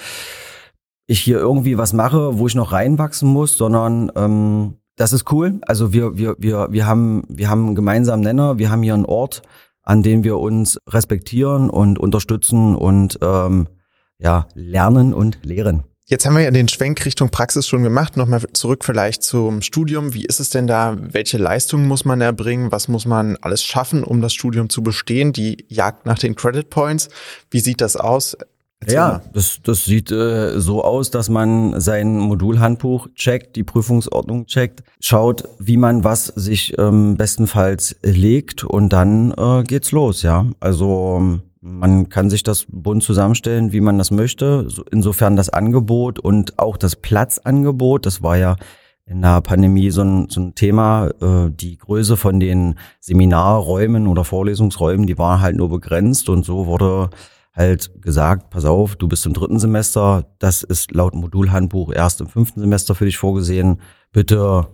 ich 1.06 1.20
hier 1.20 1.38
irgendwie 1.38 1.76
was 1.76 1.92
mache, 1.92 2.38
wo 2.38 2.46
ich 2.46 2.54
noch 2.54 2.72
reinwachsen 2.72 3.28
muss, 3.28 3.56
sondern 3.56 4.10
ähm, 4.16 4.76
das 4.96 5.12
ist 5.12 5.30
cool. 5.32 5.60
Also 5.62 5.92
wir, 5.92 6.16
wir, 6.16 6.36
wir, 6.38 6.68
wir 6.70 6.86
haben, 6.86 7.24
wir 7.28 7.48
haben 7.48 7.66
einen 7.66 7.74
gemeinsamen 7.74 8.22
Nenner, 8.22 8.58
wir 8.58 8.70
haben 8.70 8.82
hier 8.82 8.94
einen 8.94 9.06
Ort, 9.06 9.42
an 9.82 10.02
dem 10.02 10.24
wir 10.24 10.38
uns 10.38 10.78
respektieren 10.88 11.68
und 11.68 11.98
unterstützen 11.98 12.76
und 12.76 13.18
ähm, 13.22 13.68
ja, 14.18 14.46
lernen 14.54 15.14
und 15.14 15.44
lehren. 15.44 15.84
Jetzt 16.10 16.26
haben 16.26 16.34
wir 16.34 16.42
ja 16.42 16.50
den 16.50 16.66
Schwenk 16.66 17.06
Richtung 17.06 17.30
Praxis 17.30 17.68
schon 17.68 17.84
gemacht. 17.84 18.16
Nochmal 18.16 18.42
zurück 18.52 18.84
vielleicht 18.84 19.22
zum 19.22 19.62
Studium. 19.62 20.12
Wie 20.12 20.24
ist 20.24 20.40
es 20.40 20.50
denn 20.50 20.66
da? 20.66 20.96
Welche 20.98 21.38
Leistungen 21.38 21.86
muss 21.86 22.04
man 22.04 22.20
erbringen? 22.20 22.72
Was 22.72 22.88
muss 22.88 23.06
man 23.06 23.36
alles 23.42 23.62
schaffen, 23.62 24.02
um 24.02 24.20
das 24.20 24.34
Studium 24.34 24.68
zu 24.68 24.82
bestehen? 24.82 25.32
Die 25.32 25.64
Jagd 25.68 26.06
nach 26.06 26.18
den 26.18 26.34
Credit 26.34 26.68
Points. 26.68 27.10
Wie 27.52 27.60
sieht 27.60 27.80
das 27.80 27.94
aus? 27.94 28.36
Erzähl 28.80 28.96
ja, 28.96 29.22
das, 29.32 29.60
das 29.62 29.84
sieht 29.84 30.10
äh, 30.10 30.58
so 30.58 30.82
aus, 30.82 31.12
dass 31.12 31.28
man 31.28 31.80
sein 31.80 32.18
Modulhandbuch 32.18 33.06
checkt, 33.14 33.54
die 33.54 33.62
Prüfungsordnung 33.62 34.46
checkt, 34.46 34.82
schaut, 35.00 35.44
wie 35.60 35.76
man 35.76 36.02
was 36.02 36.26
sich 36.26 36.76
ähm, 36.76 37.16
bestenfalls 37.18 37.94
legt 38.02 38.64
und 38.64 38.88
dann 38.88 39.32
äh, 39.36 39.62
geht's 39.62 39.92
los, 39.92 40.22
ja. 40.22 40.46
Also 40.58 41.40
man 41.60 42.08
kann 42.08 42.30
sich 42.30 42.42
das 42.42 42.66
bunt 42.68 43.02
zusammenstellen, 43.02 43.72
wie 43.72 43.80
man 43.80 43.98
das 43.98 44.10
möchte. 44.10 44.66
Insofern 44.90 45.36
das 45.36 45.50
Angebot 45.50 46.18
und 46.18 46.58
auch 46.58 46.76
das 46.76 46.96
Platzangebot, 46.96 48.06
das 48.06 48.22
war 48.22 48.36
ja 48.36 48.56
in 49.04 49.22
der 49.22 49.40
Pandemie 49.40 49.90
so 49.90 50.02
ein, 50.02 50.28
so 50.28 50.40
ein 50.40 50.54
Thema. 50.54 51.10
Äh, 51.20 51.50
die 51.50 51.76
Größe 51.76 52.16
von 52.16 52.40
den 52.40 52.76
Seminarräumen 53.00 54.06
oder 54.06 54.24
Vorlesungsräumen, 54.24 55.06
die 55.06 55.18
war 55.18 55.40
halt 55.40 55.56
nur 55.56 55.68
begrenzt 55.68 56.28
und 56.28 56.44
so 56.44 56.66
wurde 56.66 57.10
halt 57.52 58.00
gesagt, 58.00 58.50
pass 58.50 58.64
auf, 58.64 58.96
du 58.96 59.08
bist 59.08 59.26
im 59.26 59.34
dritten 59.34 59.58
Semester, 59.58 60.26
das 60.38 60.62
ist 60.62 60.92
laut 60.94 61.14
Modulhandbuch 61.14 61.92
erst 61.92 62.20
im 62.20 62.28
fünften 62.28 62.60
Semester 62.60 62.94
für 62.94 63.04
dich 63.04 63.18
vorgesehen. 63.18 63.80
Bitte 64.12 64.68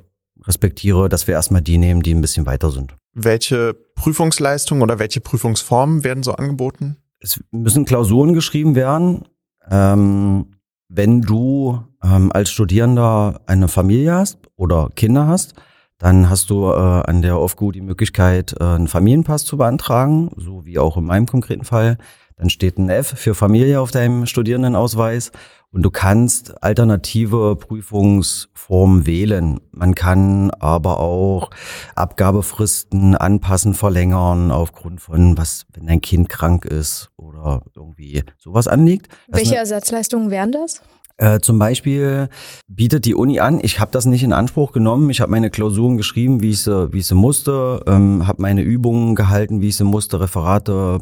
respektiere, 0.44 1.08
dass 1.08 1.26
wir 1.26 1.34
erstmal 1.34 1.62
die 1.62 1.78
nehmen, 1.78 2.02
die 2.02 2.14
ein 2.14 2.20
bisschen 2.20 2.46
weiter 2.46 2.70
sind. 2.70 2.96
Welche 3.12 3.74
Prüfungsleistungen 3.94 4.82
oder 4.82 4.98
welche 4.98 5.20
Prüfungsformen 5.20 6.04
werden 6.04 6.22
so 6.22 6.32
angeboten? 6.32 6.96
Es 7.20 7.40
müssen 7.50 7.84
Klausuren 7.84 8.34
geschrieben 8.34 8.74
werden. 8.74 9.24
Ähm, 9.70 10.46
wenn 10.88 11.22
du 11.22 11.80
ähm, 12.02 12.30
als 12.32 12.50
Studierender 12.50 13.40
eine 13.46 13.68
Familie 13.68 14.14
hast 14.14 14.38
oder 14.56 14.90
Kinder 14.94 15.26
hast, 15.26 15.54
dann 15.98 16.28
hast 16.28 16.50
du 16.50 16.66
äh, 16.66 16.74
an 16.74 17.22
der 17.22 17.40
OFGU 17.40 17.72
die 17.72 17.80
Möglichkeit, 17.80 18.54
äh, 18.60 18.64
einen 18.64 18.88
Familienpass 18.88 19.44
zu 19.44 19.56
beantragen, 19.56 20.30
so 20.36 20.66
wie 20.66 20.78
auch 20.78 20.96
in 20.96 21.04
meinem 21.04 21.26
konkreten 21.26 21.64
Fall. 21.64 21.96
Dann 22.36 22.50
steht 22.50 22.76
ein 22.76 22.90
F 22.90 23.14
für 23.16 23.34
Familie 23.34 23.80
auf 23.80 23.90
deinem 23.90 24.26
Studierendenausweis 24.26 25.32
und 25.72 25.82
du 25.82 25.90
kannst 25.90 26.62
alternative 26.62 27.56
Prüfungsformen 27.56 29.06
wählen. 29.06 29.60
Man 29.72 29.94
kann 29.94 30.50
aber 30.52 31.00
auch 31.00 31.50
Abgabefristen 31.94 33.14
anpassen, 33.14 33.74
verlängern 33.74 34.50
aufgrund 34.50 35.00
von 35.00 35.36
was, 35.36 35.66
wenn 35.74 35.86
dein 35.86 36.00
Kind 36.00 36.28
krank 36.28 36.64
ist 36.64 37.10
oder 37.16 37.62
irgendwie 37.74 38.24
sowas 38.38 38.68
anliegt. 38.68 39.08
Welche 39.28 39.56
Ersatzleistungen 39.56 40.30
wären 40.30 40.52
das? 40.52 40.80
Äh, 41.18 41.40
zum 41.40 41.58
Beispiel 41.58 42.28
bietet 42.68 43.06
die 43.06 43.14
Uni 43.14 43.40
an, 43.40 43.58
ich 43.62 43.80
habe 43.80 43.90
das 43.90 44.04
nicht 44.04 44.22
in 44.22 44.34
Anspruch 44.34 44.72
genommen, 44.72 45.08
ich 45.08 45.22
habe 45.22 45.30
meine 45.30 45.48
Klausuren 45.48 45.96
geschrieben, 45.96 46.42
wie 46.42 46.50
ich 46.50 46.60
sie, 46.60 46.92
wie 46.92 46.98
ich 46.98 47.06
sie 47.06 47.14
musste, 47.14 47.82
ähm, 47.86 48.26
habe 48.26 48.42
meine 48.42 48.60
Übungen 48.60 49.14
gehalten, 49.14 49.62
wie 49.62 49.68
ich 49.68 49.76
sie 49.76 49.84
musste, 49.84 50.20
Referate, 50.20 51.00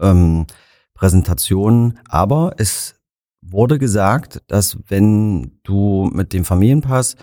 ähm, 0.00 0.46
Präsentationen, 0.92 1.98
aber 2.08 2.54
es 2.58 2.97
wurde 3.52 3.78
gesagt, 3.78 4.42
dass 4.46 4.78
wenn 4.88 5.58
du 5.64 6.10
mit 6.12 6.32
dem 6.32 6.44
Familienpass 6.44 7.16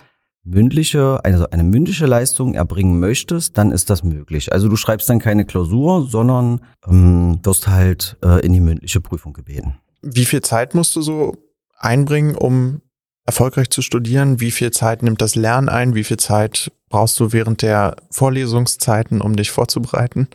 mündliche, 0.43 1.19
also 1.23 1.49
eine 1.49 1.63
mündliche 1.63 2.05
Leistung 2.05 2.53
erbringen 2.53 2.99
möchtest, 2.99 3.57
dann 3.57 3.71
ist 3.71 3.89
das 3.89 4.03
möglich. 4.03 4.53
Also 4.53 4.69
du 4.69 4.75
schreibst 4.75 5.09
dann 5.09 5.19
keine 5.19 5.45
Klausur, 5.45 6.07
sondern 6.07 6.61
ähm, 6.87 7.39
wirst 7.43 7.67
halt 7.67 8.17
äh, 8.23 8.45
in 8.45 8.53
die 8.53 8.59
mündliche 8.59 9.01
Prüfung 9.01 9.33
gebeten. 9.33 9.75
Wie 10.01 10.25
viel 10.25 10.41
Zeit 10.41 10.75
musst 10.75 10.95
du 10.95 11.01
so 11.01 11.35
einbringen, 11.77 12.35
um 12.35 12.81
erfolgreich 13.25 13.71
zu 13.71 13.81
studieren? 13.81 14.39
Wie 14.39 14.51
viel 14.51 14.71
Zeit 14.71 15.01
nimmt 15.01 15.21
das 15.21 15.35
Lernen 15.35 15.67
ein? 15.67 15.95
Wie 15.95 16.03
viel 16.03 16.17
Zeit 16.17 16.71
brauchst 16.89 17.19
du 17.19 17.33
während 17.33 17.63
der 17.63 17.95
Vorlesungszeiten, 18.11 19.21
um 19.21 19.35
dich 19.35 19.49
vorzubereiten? 19.49 20.27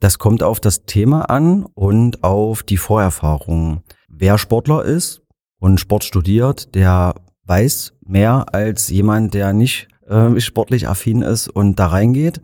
Das 0.00 0.18
kommt 0.18 0.42
auf 0.42 0.60
das 0.60 0.84
Thema 0.84 1.30
an 1.30 1.64
und 1.74 2.22
auf 2.24 2.62
die 2.62 2.76
Vorerfahrung. 2.76 3.82
Wer 4.20 4.36
Sportler 4.36 4.84
ist 4.84 5.22
und 5.60 5.78
Sport 5.78 6.02
studiert, 6.02 6.74
der 6.74 7.14
weiß 7.44 7.92
mehr 8.04 8.52
als 8.52 8.88
jemand, 8.88 9.32
der 9.32 9.52
nicht 9.52 9.86
äh, 10.08 10.40
sportlich 10.40 10.88
affin 10.88 11.22
ist 11.22 11.46
und 11.46 11.78
da 11.78 11.86
reingeht. 11.86 12.40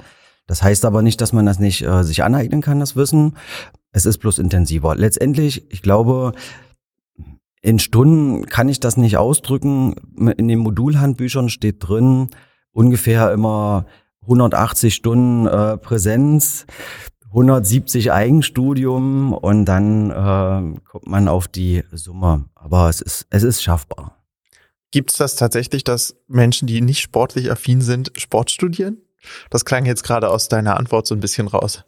Das 0.46 0.62
heißt 0.62 0.84
aber 0.84 1.02
nicht, 1.02 1.20
dass 1.20 1.32
man 1.32 1.46
das 1.46 1.58
nicht 1.58 1.82
äh, 1.82 2.04
sich 2.04 2.22
aneignen 2.22 2.60
kann, 2.60 2.78
das 2.78 2.94
Wissen. 2.94 3.36
Es 3.90 4.06
ist 4.06 4.18
bloß 4.18 4.38
intensiver. 4.38 4.94
Letztendlich, 4.94 5.64
ich 5.72 5.82
glaube, 5.82 6.34
in 7.60 7.80
Stunden 7.80 8.46
kann 8.46 8.68
ich 8.68 8.78
das 8.78 8.96
nicht 8.96 9.16
ausdrücken. 9.16 9.96
In 10.36 10.46
den 10.46 10.60
Modulhandbüchern 10.60 11.48
steht 11.48 11.76
drin 11.80 12.28
ungefähr 12.70 13.32
immer 13.32 13.86
180 14.22 14.94
Stunden 14.94 15.48
äh, 15.48 15.76
Präsenz, 15.76 16.66
170 17.34 18.12
Eigenstudium 18.12 19.32
und 19.32 19.64
dann 19.64 20.10
äh, 20.10 20.80
kommt 20.84 21.08
man 21.08 21.26
auf 21.26 21.48
die 21.48 21.82
Summe. 21.90 22.44
Aber 22.54 22.88
es 22.88 23.00
ist, 23.00 23.26
es 23.30 23.42
ist 23.42 23.60
schaffbar. 23.60 24.22
Gibt 24.92 25.10
es 25.10 25.16
das 25.16 25.34
tatsächlich, 25.34 25.82
dass 25.82 26.14
Menschen, 26.28 26.68
die 26.68 26.80
nicht 26.80 27.00
sportlich 27.00 27.50
affin 27.50 27.80
sind, 27.80 28.12
Sport 28.16 28.52
studieren? 28.52 28.98
Das 29.50 29.64
klang 29.64 29.84
jetzt 29.84 30.04
gerade 30.04 30.30
aus 30.30 30.48
deiner 30.48 30.76
Antwort 30.76 31.08
so 31.08 31.14
ein 31.16 31.20
bisschen 31.20 31.48
raus. 31.48 31.82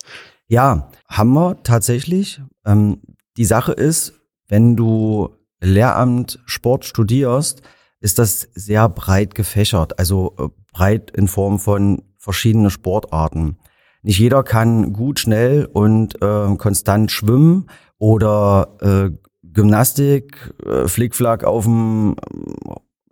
Ja, 0.49 0.91
haben 1.09 1.33
wir 1.35 1.63
tatsächlich. 1.63 2.41
Ähm, 2.65 3.01
die 3.37 3.45
Sache 3.45 3.73
ist, 3.73 4.15
wenn 4.49 4.75
du 4.75 5.31
Lehramt 5.61 6.41
Sport 6.47 6.85
studierst, 6.85 7.63
ist 8.01 8.19
das 8.19 8.49
sehr 8.55 8.89
breit 8.89 9.37
gefächert, 9.37 9.99
also 10.01 10.35
äh, 10.39 10.49
breit 10.73 11.13
in 11.13 11.29
Form 11.29 11.61
von 11.61 12.03
verschiedene 12.19 12.71
Sportarten. 12.71 13.59
Nicht 14.07 14.21
jeder 14.21 14.45
kann 14.45 14.93
gut, 14.93 15.19
schnell 15.19 15.65
und 15.65 16.23
äh, 16.23 16.55
konstant 16.59 17.11
schwimmen 17.11 17.67
oder 17.99 18.69
äh, 18.81 19.11
Gymnastik, 19.43 20.55
äh, 20.65 20.87
Flickflack 20.87 21.43
auf 21.43 21.65
dem 21.65 22.15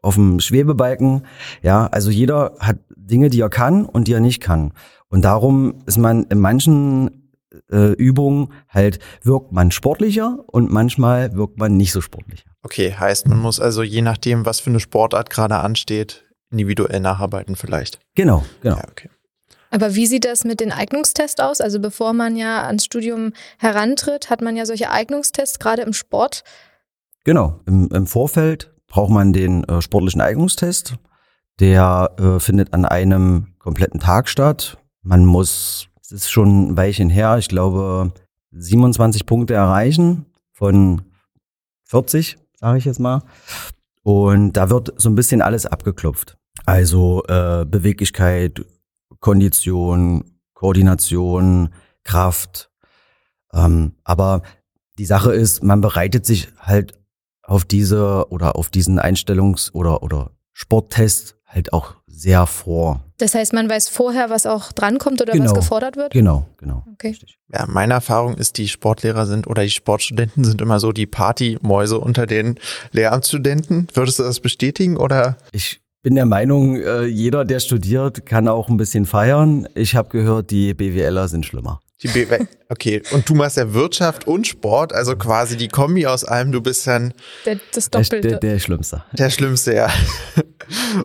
auf 0.03 0.15
dem 0.15 0.39
Schwebebalken. 0.39 1.27
Ja, 1.63 1.89
also 1.89 2.13
jeder 2.13 2.55
hat 2.61 2.79
Dinge, 2.95 3.29
die 3.29 3.41
er 3.41 3.49
kann 3.49 3.87
und 3.87 4.07
die 4.07 4.13
er 4.13 4.21
nicht 4.21 4.41
kann. 4.41 4.73
Und 5.09 5.25
darum 5.25 5.83
ist 5.87 5.99
man 5.99 6.27
in 6.31 6.39
manchen 6.39 7.33
äh, 7.73 7.95
Übung 7.95 8.53
halt 8.69 9.01
wirkt 9.25 9.51
man 9.51 9.73
sportlicher 9.73 10.45
und 10.47 10.71
manchmal 10.71 11.35
wirkt 11.35 11.59
man 11.59 11.77
nicht 11.77 11.91
so 11.91 12.03
sportlicher. 12.03 12.47
Okay, 12.63 12.95
heißt, 12.97 13.27
man 13.27 13.41
muss 13.41 13.59
also 13.59 13.83
je 13.83 14.03
nachdem, 14.03 14.47
was 14.47 14.61
für 14.61 14.71
eine 14.71 14.79
Sportart 14.79 15.29
gerade 15.29 15.57
ansteht, 15.57 16.23
individuell 16.53 17.01
nacharbeiten 17.01 17.57
vielleicht. 17.57 17.99
Genau, 18.15 18.45
genau. 18.61 18.77
Ja, 18.77 18.85
okay. 18.89 19.09
Aber 19.75 19.97
wie 19.97 20.07
sieht 20.07 20.25
das 20.25 20.45
mit 20.45 20.61
den 20.61 20.71
Eignungstests 20.71 21.41
aus? 21.41 21.61
Also 21.61 21.81
bevor 21.81 22.13
man 22.13 22.37
ja 22.37 22.65
ans 22.65 22.85
Studium 22.85 23.33
herantritt, 23.59 24.31
hat 24.31 24.41
man 24.41 24.55
ja 24.55 24.67
solche 24.67 24.89
Eignungstests, 24.89 25.59
gerade 25.59 25.83
im 25.83 25.93
Sport. 25.93 26.45
Genau, 27.25 27.59
im, 27.67 27.89
im 27.89 28.07
Vorfeld 28.07 28.73
braucht 28.87 29.11
man 29.11 29.33
den 29.33 29.65
äh, 29.65 29.83
sportlichen 29.83 30.21
Eignungstest. 30.21 30.95
Der 31.59 32.13
äh, 32.19 32.39
findet 32.39 32.73
an 32.73 32.85
einem 32.85 33.49
kompletten 33.59 33.99
Tag 33.99 34.29
statt. 34.29 34.79
Man 35.03 35.27
muss 35.27 35.89
es 36.01 36.13
ist 36.13 36.31
schon 36.31 36.69
ein 36.69 36.77
Weilchen 36.77 37.11
her, 37.11 37.39
ich 37.39 37.49
glaube 37.49 38.13
27 38.53 39.27
Punkte 39.27 39.55
erreichen 39.55 40.27
von 40.53 41.03
40, 41.87 42.37
sage 42.61 42.79
ich 42.79 42.85
jetzt 42.85 43.01
mal. 43.01 43.23
Und 44.05 44.53
da 44.53 44.71
wird 44.71 44.93
so 44.99 45.09
ein 45.09 45.17
bisschen 45.17 45.43
alles 45.43 45.67
abgeklopft. 45.67 46.37
Also 46.65 47.25
äh, 47.27 47.65
Beweglichkeit, 47.65 48.65
Kondition, 49.25 50.23
Koordination, 50.53 51.71
Kraft. 52.03 52.71
Ähm, 53.55 53.95
aber 54.05 54.43
die 54.99 55.07
Sache 55.07 55.33
ist, 55.33 55.63
man 55.63 55.81
bereitet 55.81 56.27
sich 56.27 56.49
halt 56.59 56.93
auf 57.43 57.65
diese 57.65 58.27
oder 58.29 58.57
auf 58.57 58.69
diesen 58.69 59.01
Einstellungs- 59.01 59.73
oder, 59.73 60.03
oder 60.03 60.33
Sporttest 60.53 61.39
halt 61.47 61.73
auch 61.73 61.95
sehr 62.07 62.47
vor. 62.47 63.03
Das 63.17 63.35
heißt, 63.35 63.55
man 63.55 63.67
weiß 63.67 63.89
vorher, 63.89 64.29
was 64.29 64.45
auch 64.45 64.73
drankommt 64.73 65.23
oder 65.23 65.33
Genau. 65.33 65.47
was 65.47 65.55
gefordert 65.55 65.97
wird? 65.97 66.13
Genau, 66.13 66.47
genau. 66.59 66.85
Okay. 66.93 67.17
Ja, 67.51 67.65
meine 67.67 67.95
Erfahrung 67.95 68.37
ist, 68.37 68.59
die 68.59 68.69
Sportlehrer 68.69 69.25
sind 69.25 69.47
oder 69.47 69.63
die 69.63 69.71
Sportstudenten 69.71 70.45
sind 70.45 70.61
immer 70.61 70.81
so 70.81 70.93
die 70.93 71.07
Partymäuse 71.07 71.99
unter 71.99 72.27
den 72.27 72.59
Lehramtsstudenten. 72.93 73.89
Würdest 73.95 74.19
du 74.19 74.23
das 74.25 74.41
bestätigen 74.41 74.99
oder? 74.99 75.39
Ich 75.53 75.81
bin 76.05 76.15
der 76.15 76.27
Meinung, 76.27 76.77
äh, 76.77 77.07
jeder, 77.07 77.47
der 77.47 77.61
studiert, 77.61 78.27
kann 78.27 78.47
auch 78.47 78.69
ein 78.69 78.77
bisschen 78.77 79.07
feiern. 79.07 79.67
Ich 79.75 79.97
habe 79.97 80.11
gehört, 80.11 80.51
die 80.51 80.75
BWLer 80.75 81.29
sind 81.29 81.47
schlimmer. 81.47 81.81
Die 82.03 82.09
BW 82.09 82.45
okay, 82.69 83.03
und 83.13 83.27
du 83.29 83.35
machst 83.35 83.57
ja 83.57 83.73
Wirtschaft 83.73 84.27
und 84.27 84.47
Sport, 84.47 84.93
also 84.93 85.17
quasi 85.17 85.57
die 85.57 85.69
Kombi 85.69 86.07
aus 86.07 86.25
allem. 86.25 86.53
Du 86.53 86.61
bist 86.61 86.87
dann 86.87 87.15
Der, 87.47 87.59
das 87.73 87.89
Der, 87.89 88.03
Doppelte. 88.03 88.29
der, 88.29 88.39
der 88.39 88.59
Schlimmste. 88.59 89.03
der 89.13 89.31
Schlimmste, 89.31 89.75
ja. 89.75 89.89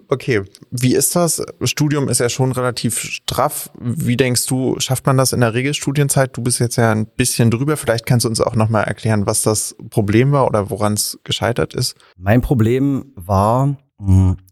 Okay, 0.08 0.44
wie 0.72 0.96
ist 0.96 1.16
das? 1.16 1.42
Studium 1.64 2.08
ist 2.10 2.20
ja 2.20 2.30
schon 2.30 2.52
relativ 2.52 3.00
straff. 3.00 3.70
Wie 3.80 4.16
denkst 4.18 4.46
du, 4.48 4.80
schafft 4.80 5.06
man 5.06 5.18
das 5.18 5.32
in 5.34 5.42
der 5.42 5.54
Regelstudienzeit? 5.54 6.36
Du 6.36 6.42
bist 6.42 6.60
jetzt 6.60 6.76
ja 6.78 6.92
ein 6.92 7.06
bisschen 7.08 7.52
drüber. 7.52 7.76
Vielleicht 7.78 8.06
kannst 8.06 8.26
du 8.26 8.30
uns 8.30 8.40
auch 8.42 8.56
nochmal 8.56 8.86
erklären, 8.86 9.26
was 9.26 9.42
das 9.44 9.76
Problem 9.90 10.32
war 10.32 10.48
oder 10.48 10.70
woran 10.70 10.94
es 10.94 11.20
gescheitert 11.24 11.74
ist. 11.74 11.96
Mein 12.18 12.42
Problem 12.42 13.12
war, 13.16 13.78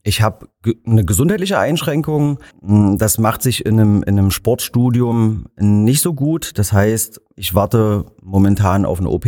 ich 0.04 0.22
habe 0.22 0.50
eine 0.86 1.06
gesundheitliche 1.06 1.58
Einschränkung. 1.58 2.40
Mh, 2.62 2.98
Das 2.98 3.18
macht 3.18 3.42
sich 3.42 3.66
in 3.66 3.80
einem, 3.80 4.04
in 4.04 4.20
einem 4.20 4.32
Sportstudium 4.32 5.46
nicht 5.58 6.02
so 6.02 6.14
gut. 6.14 6.58
Das 6.58 6.74
heißt, 6.74 7.22
ich 7.36 7.56
warte 7.56 8.06
momentan 8.22 8.86
auf 8.86 9.00
eine 9.00 9.10
OP. 9.10 9.26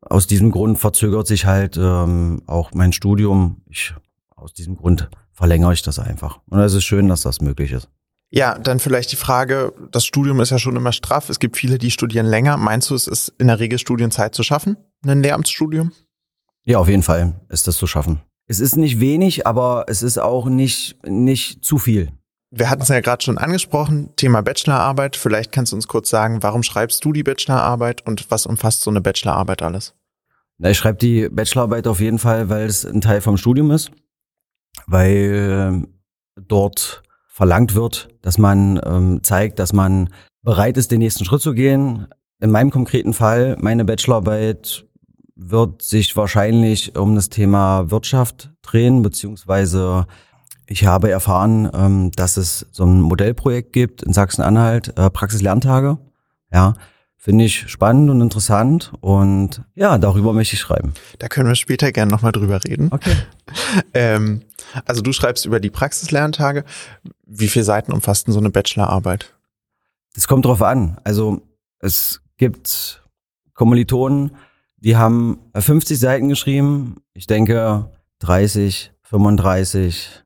Aus 0.00 0.26
diesem 0.26 0.50
Grund 0.50 0.78
verzögert 0.78 1.26
sich 1.26 1.46
halt 1.46 1.76
ähm, 1.76 2.42
auch 2.46 2.72
mein 2.74 2.92
Studium. 2.92 3.62
Ich, 3.68 3.94
aus 4.34 4.52
diesem 4.52 4.76
Grund 4.76 5.08
verlängere 5.32 5.72
ich 5.72 5.82
das 5.82 5.98
einfach. 5.98 6.40
Und 6.50 6.58
es 6.60 6.74
ist 6.74 6.84
schön, 6.84 7.08
dass 7.08 7.22
das 7.22 7.40
möglich 7.40 7.72
ist. 7.72 7.88
Ja, 8.30 8.58
dann 8.58 8.80
vielleicht 8.80 9.12
die 9.12 9.16
Frage, 9.16 9.72
das 9.92 10.04
Studium 10.04 10.40
ist 10.40 10.50
ja 10.50 10.58
schon 10.58 10.74
immer 10.74 10.90
straff. 10.92 11.30
Es 11.30 11.38
gibt 11.38 11.56
viele, 11.56 11.78
die 11.78 11.92
studieren 11.92 12.26
länger. 12.26 12.56
Meinst 12.56 12.90
du, 12.90 12.96
es 12.96 13.06
ist 13.06 13.28
in 13.38 13.46
der 13.46 13.60
Regelstudienzeit 13.60 14.34
zu 14.34 14.42
schaffen, 14.42 14.76
ein 15.06 15.22
Lehramtsstudium? 15.22 15.92
Ja, 16.64 16.78
auf 16.78 16.88
jeden 16.88 17.02
Fall 17.04 17.40
ist 17.48 17.68
das 17.68 17.76
zu 17.76 17.86
schaffen. 17.86 18.20
Es 18.46 18.60
ist 18.60 18.76
nicht 18.76 19.00
wenig, 19.00 19.46
aber 19.46 19.86
es 19.88 20.02
ist 20.02 20.18
auch 20.18 20.46
nicht, 20.46 20.96
nicht 21.06 21.64
zu 21.64 21.78
viel. 21.78 22.12
Wir 22.50 22.70
hatten 22.70 22.82
es 22.82 22.88
ja 22.88 23.00
gerade 23.00 23.24
schon 23.24 23.38
angesprochen, 23.38 24.14
Thema 24.16 24.42
Bachelorarbeit. 24.42 25.16
Vielleicht 25.16 25.50
kannst 25.50 25.72
du 25.72 25.76
uns 25.76 25.88
kurz 25.88 26.10
sagen, 26.10 26.42
warum 26.42 26.62
schreibst 26.62 27.04
du 27.04 27.12
die 27.12 27.22
Bachelorarbeit 27.22 28.06
und 28.06 28.30
was 28.30 28.46
umfasst 28.46 28.82
so 28.82 28.90
eine 28.90 29.00
Bachelorarbeit 29.00 29.62
alles? 29.62 29.94
Na, 30.58 30.70
ich 30.70 30.78
schreibe 30.78 30.98
die 30.98 31.28
Bachelorarbeit 31.28 31.88
auf 31.88 32.00
jeden 32.00 32.18
Fall, 32.18 32.48
weil 32.48 32.66
es 32.66 32.84
ein 32.84 33.00
Teil 33.00 33.20
vom 33.20 33.36
Studium 33.36 33.70
ist, 33.72 33.90
weil 34.86 35.84
dort 36.36 37.02
verlangt 37.26 37.74
wird, 37.74 38.08
dass 38.22 38.38
man 38.38 38.80
ähm, 38.84 39.20
zeigt, 39.24 39.58
dass 39.58 39.72
man 39.72 40.10
bereit 40.42 40.76
ist, 40.76 40.92
den 40.92 41.00
nächsten 41.00 41.24
Schritt 41.24 41.40
zu 41.40 41.54
gehen. 41.54 42.06
In 42.40 42.50
meinem 42.50 42.70
konkreten 42.70 43.14
Fall, 43.14 43.56
meine 43.60 43.84
Bachelorarbeit 43.84 44.86
wird 45.36 45.82
sich 45.82 46.16
wahrscheinlich 46.16 46.96
um 46.96 47.14
das 47.14 47.28
Thema 47.28 47.90
Wirtschaft 47.90 48.50
drehen, 48.62 49.02
beziehungsweise 49.02 50.06
ich 50.66 50.86
habe 50.86 51.10
erfahren, 51.10 51.70
ähm, 51.74 52.10
dass 52.12 52.36
es 52.36 52.66
so 52.70 52.84
ein 52.84 53.00
Modellprojekt 53.00 53.72
gibt 53.72 54.02
in 54.02 54.12
Sachsen-Anhalt, 54.12 54.96
äh, 54.96 55.10
Praxislerntage. 55.10 55.98
Ja, 56.52 56.74
finde 57.16 57.44
ich 57.44 57.70
spannend 57.70 58.10
und 58.10 58.20
interessant 58.20 58.92
und 59.00 59.62
ja, 59.74 59.98
darüber 59.98 60.32
möchte 60.32 60.54
ich 60.54 60.60
schreiben. 60.60 60.94
Da 61.18 61.28
können 61.28 61.48
wir 61.48 61.54
später 61.54 61.90
gerne 61.90 62.12
nochmal 62.12 62.32
drüber 62.32 62.62
reden. 62.64 62.88
Okay. 62.92 63.16
ähm, 63.94 64.42
also 64.84 65.02
du 65.02 65.12
schreibst 65.12 65.46
über 65.46 65.58
die 65.58 65.70
Praxislerntage. 65.70 66.64
Wie 67.26 67.48
viele 67.48 67.64
Seiten 67.64 67.92
umfasst 67.92 68.26
denn 68.26 68.34
so 68.34 68.40
eine 68.40 68.50
Bachelorarbeit? 68.50 69.34
Das 70.14 70.28
kommt 70.28 70.44
drauf 70.44 70.62
an. 70.62 70.98
Also 71.02 71.42
es 71.80 72.20
gibt 72.36 73.02
Kommilitonen, 73.54 74.36
die 74.84 74.96
haben 74.96 75.38
50 75.54 75.98
Seiten 75.98 76.28
geschrieben. 76.28 76.96
Ich 77.14 77.26
denke 77.26 77.90
30, 78.20 78.92
35 79.02 80.22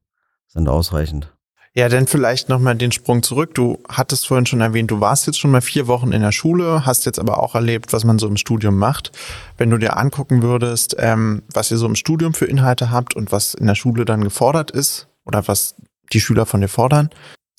sind 0.48 0.68
ausreichend. 0.68 1.32
Ja, 1.74 1.88
dann 1.88 2.08
vielleicht 2.08 2.48
nochmal 2.48 2.74
den 2.74 2.90
Sprung 2.90 3.22
zurück. 3.22 3.54
Du 3.54 3.78
hattest 3.88 4.26
vorhin 4.26 4.46
schon 4.46 4.60
erwähnt, 4.60 4.90
du 4.90 5.00
warst 5.00 5.28
jetzt 5.28 5.38
schon 5.38 5.52
mal 5.52 5.60
vier 5.60 5.86
Wochen 5.86 6.10
in 6.10 6.22
der 6.22 6.32
Schule, 6.32 6.84
hast 6.84 7.06
jetzt 7.06 7.20
aber 7.20 7.40
auch 7.40 7.54
erlebt, 7.54 7.92
was 7.92 8.02
man 8.02 8.18
so 8.18 8.26
im 8.26 8.36
Studium 8.36 8.76
macht. 8.76 9.12
Wenn 9.56 9.70
du 9.70 9.78
dir 9.78 9.96
angucken 9.96 10.42
würdest, 10.42 10.96
ähm, 10.98 11.42
was 11.54 11.70
ihr 11.70 11.76
so 11.76 11.86
im 11.86 11.94
Studium 11.94 12.34
für 12.34 12.46
Inhalte 12.46 12.90
habt 12.90 13.14
und 13.14 13.30
was 13.30 13.54
in 13.54 13.66
der 13.66 13.76
Schule 13.76 14.04
dann 14.04 14.24
gefordert 14.24 14.72
ist 14.72 15.06
oder 15.24 15.46
was 15.46 15.76
die 16.12 16.20
Schüler 16.20 16.46
von 16.46 16.62
dir 16.62 16.68
fordern, 16.68 17.10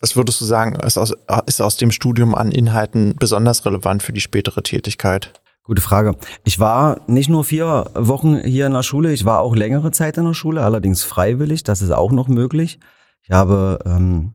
was 0.02 0.18
würdest 0.18 0.42
du 0.42 0.46
sagen, 0.46 0.76
ist 0.76 0.98
aus, 0.98 1.14
ist 1.46 1.62
aus 1.62 1.78
dem 1.78 1.92
Studium 1.92 2.36
an 2.36 2.52
Inhalten 2.52 3.16
besonders 3.18 3.66
relevant 3.66 4.04
für 4.04 4.12
die 4.12 4.22
spätere 4.22 4.64
Tätigkeit? 4.64 5.32
Gute 5.70 5.84
Frage. 5.84 6.16
Ich 6.46 6.60
war 6.60 7.02
nicht 7.06 7.30
nur 7.30 7.44
vier 7.44 7.92
Wochen 7.94 8.40
hier 8.40 8.66
in 8.66 8.74
der 8.74 8.82
Schule, 8.82 9.14
ich 9.14 9.24
war 9.24 9.42
auch 9.42 9.56
längere 9.56 9.92
Zeit 9.92 10.18
in 10.18 10.26
der 10.26 10.34
Schule, 10.34 10.64
allerdings 10.64 11.04
freiwillig, 11.04 11.62
das 11.62 11.84
ist 11.84 11.92
auch 11.92 12.12
noch 12.12 12.28
möglich. 12.28 12.80
Ich 13.22 13.30
habe 13.30 13.78
ähm, 13.86 14.34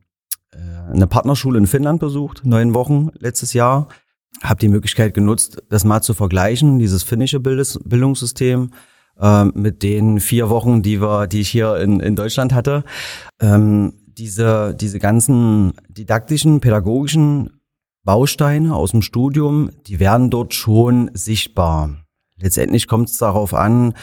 äh, 0.53 0.93
eine 0.93 1.07
Partnerschule 1.07 1.57
in 1.57 1.67
Finnland 1.67 1.99
besucht, 1.99 2.45
neun 2.45 2.73
Wochen 2.73 3.09
letztes 3.19 3.51
Jahr. 3.51 3.89
Habe 4.43 4.61
die 4.61 4.69
Möglichkeit 4.69 5.13
genutzt, 5.13 5.61
das 5.67 5.83
mal 5.83 6.01
zu 6.01 6.13
vergleichen, 6.13 6.79
dieses 6.79 7.03
finnische 7.03 7.41
Bildes 7.41 7.81
Bildungssystem 7.83 8.71
äh, 9.19 9.43
mit 9.43 9.83
den 9.83 10.21
vier 10.21 10.49
Wochen, 10.49 10.83
die 10.83 11.01
wir, 11.01 11.27
die 11.27 11.41
ich 11.41 11.49
hier 11.49 11.75
in, 11.75 11.99
in 11.99 12.15
Deutschland 12.15 12.53
hatte. 12.53 12.85
Ähm, 13.41 13.91
diese, 14.05 14.73
diese 14.73 14.99
ganzen 14.99 15.73
didaktischen, 15.89 16.61
pädagogischen 16.61 17.54
Bausteine 18.05 18.75
aus 18.75 18.91
dem 18.91 19.01
Studium, 19.01 19.71
die 19.87 19.99
werden 19.99 20.29
dort 20.29 20.53
schon 20.53 21.09
sichtbar. 21.13 22.05
Letztendlich 22.37 22.87
kommt 22.87 23.09
es 23.09 23.17
darauf 23.17 23.53
an, 23.55 23.95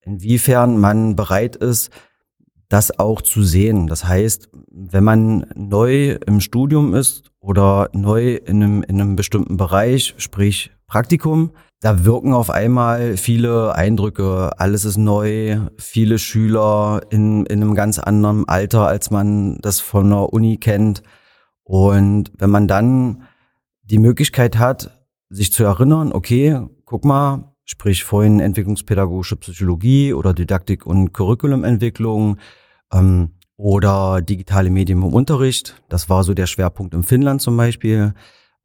inwiefern 0.00 0.78
man 0.78 1.16
bereit 1.16 1.54
ist, 1.54 1.90
das 2.68 2.98
auch 2.98 3.20
zu 3.20 3.42
sehen. 3.42 3.86
Das 3.86 4.04
heißt, 4.04 4.48
wenn 4.70 5.04
man 5.04 5.46
neu 5.54 6.18
im 6.26 6.40
Studium 6.40 6.94
ist 6.94 7.30
oder 7.38 7.90
neu 7.92 8.36
in 8.36 8.62
einem, 8.62 8.82
in 8.82 9.00
einem 9.00 9.16
bestimmten 9.16 9.58
Bereich, 9.58 10.14
sprich 10.16 10.72
Praktikum, 10.86 11.50
da 11.80 12.04
wirken 12.04 12.32
auf 12.32 12.48
einmal 12.48 13.18
viele 13.18 13.74
Eindrücke, 13.74 14.58
alles 14.58 14.84
ist 14.84 14.96
neu, 14.96 15.58
viele 15.76 16.18
Schüler 16.18 17.02
in, 17.10 17.44
in 17.46 17.62
einem 17.62 17.74
ganz 17.74 17.98
anderen 17.98 18.48
Alter, 18.48 18.86
als 18.86 19.10
man 19.10 19.58
das 19.60 19.80
von 19.80 20.08
der 20.08 20.32
Uni 20.32 20.56
kennt. 20.56 21.02
Und 21.66 22.30
wenn 22.38 22.50
man 22.50 22.68
dann 22.68 23.24
die 23.82 23.98
Möglichkeit 23.98 24.56
hat, 24.56 24.96
sich 25.30 25.52
zu 25.52 25.64
erinnern, 25.64 26.12
okay, 26.12 26.60
guck 26.84 27.04
mal, 27.04 27.56
sprich 27.64 28.04
vorhin 28.04 28.38
entwicklungspädagogische 28.38 29.34
Psychologie 29.34 30.12
oder 30.12 30.32
Didaktik 30.32 30.86
und 30.86 31.12
Curriculumentwicklung 31.12 32.38
ähm, 32.92 33.32
oder 33.56 34.22
digitale 34.22 34.70
Medien 34.70 35.02
im 35.02 35.12
Unterricht. 35.12 35.82
Das 35.88 36.08
war 36.08 36.22
so 36.22 36.34
der 36.34 36.46
Schwerpunkt 36.46 36.94
in 36.94 37.02
Finnland 37.02 37.42
zum 37.42 37.56
Beispiel. 37.56 38.14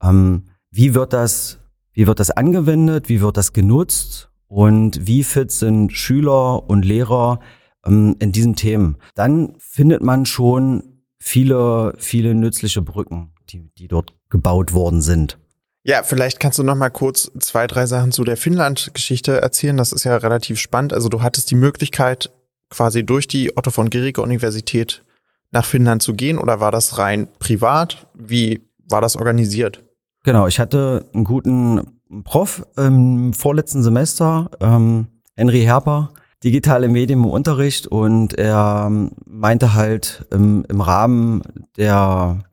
Ähm, 0.03 0.43
wie 0.69 0.93
wird 0.93 1.11
das, 1.11 1.57
wie 1.93 2.05
wird 2.05 2.19
das 2.19 2.29
angewendet? 2.29 3.09
Wie 3.09 3.21
wird 3.21 3.35
das 3.35 3.51
genutzt? 3.51 4.29
Und 4.45 5.07
wie 5.07 5.23
fit 5.23 5.49
sind 5.49 5.91
Schüler 5.91 6.69
und 6.69 6.85
Lehrer 6.85 7.39
ähm, 7.83 8.15
in 8.19 8.31
diesen 8.31 8.55
Themen? 8.55 8.97
Dann 9.15 9.55
findet 9.57 10.03
man 10.03 10.27
schon 10.27 10.90
viele, 11.21 11.93
viele 11.97 12.33
nützliche 12.33 12.81
Brücken, 12.81 13.31
die, 13.49 13.69
die 13.77 13.87
dort 13.87 14.13
gebaut 14.29 14.73
worden 14.73 15.01
sind. 15.01 15.37
Ja, 15.83 16.03
vielleicht 16.03 16.39
kannst 16.39 16.57
du 16.59 16.63
noch 16.63 16.75
mal 16.75 16.89
kurz 16.89 17.31
zwei, 17.39 17.67
drei 17.67 17.85
Sachen 17.85 18.11
zu 18.11 18.23
der 18.23 18.37
Finnland-Geschichte 18.37 19.39
erzählen. 19.39 19.77
Das 19.77 19.91
ist 19.91 20.03
ja 20.03 20.17
relativ 20.17 20.59
spannend. 20.59 20.93
Also 20.93 21.09
du 21.09 21.21
hattest 21.21 21.51
die 21.51 21.55
Möglichkeit, 21.55 22.31
quasi 22.69 23.05
durch 23.05 23.27
die 23.27 23.55
Otto 23.55 23.69
von 23.69 23.89
Guericke 23.89 24.21
Universität 24.21 25.03
nach 25.51 25.65
Finnland 25.65 26.01
zu 26.01 26.13
gehen 26.13 26.37
oder 26.37 26.59
war 26.59 26.71
das 26.71 26.97
rein 26.97 27.27
privat? 27.39 28.07
Wie 28.13 28.61
war 28.89 29.01
das 29.01 29.15
organisiert? 29.15 29.83
Genau, 30.23 30.47
ich 30.47 30.59
hatte 30.59 31.09
einen 31.13 31.23
guten 31.23 31.99
Prof 32.23 32.65
im 32.77 33.33
vorletzten 33.33 33.83
Semester, 33.83 34.49
ähm, 34.59 35.07
Henry 35.35 35.61
Herper, 35.61 36.13
digitale 36.43 36.87
Medien 36.87 37.19
im 37.19 37.25
Unterricht 37.25 37.87
und 37.87 38.33
er 38.37 38.89
meinte 39.25 39.73
halt 39.73 40.25
im, 40.31 40.65
im 40.67 40.81
Rahmen 40.81 41.41
der, 41.77 42.43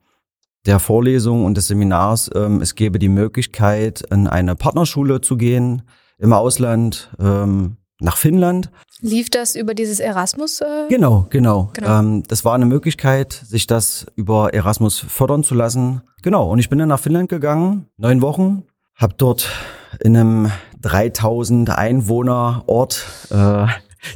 der 0.65 0.79
Vorlesung 0.79 1.45
und 1.45 1.55
des 1.57 1.67
Seminars, 1.67 2.29
ähm, 2.35 2.61
es 2.61 2.75
gäbe 2.75 2.99
die 2.99 3.09
Möglichkeit, 3.09 4.01
in 4.11 4.27
eine 4.27 4.55
Partnerschule 4.55 5.21
zu 5.21 5.37
gehen 5.37 5.83
im 6.19 6.33
Ausland, 6.33 7.09
ähm, 7.19 7.77
nach 7.99 8.17
Finnland. 8.17 8.71
Lief 9.01 9.29
das 9.29 9.55
über 9.55 9.73
dieses 9.73 9.99
Erasmus? 9.99 10.61
Äh? 10.61 10.87
Genau, 10.89 11.27
genau. 11.29 11.71
genau. 11.73 11.99
Ähm, 11.99 12.23
das 12.27 12.45
war 12.45 12.55
eine 12.55 12.65
Möglichkeit, 12.65 13.33
sich 13.33 13.67
das 13.67 14.05
über 14.15 14.53
Erasmus 14.53 14.99
fördern 14.99 15.43
zu 15.43 15.55
lassen. 15.55 16.01
Genau, 16.21 16.49
und 16.49 16.59
ich 16.59 16.69
bin 16.69 16.79
dann 16.79 16.89
nach 16.89 16.99
Finnland 16.99 17.29
gegangen, 17.29 17.87
neun 17.97 18.21
Wochen, 18.21 18.63
habe 18.95 19.15
dort 19.17 19.49
in 20.01 20.15
einem 20.15 20.51
3000 20.81 21.69
Einwohner 21.69 22.63
Ort, 22.67 23.05
äh, 23.29 23.67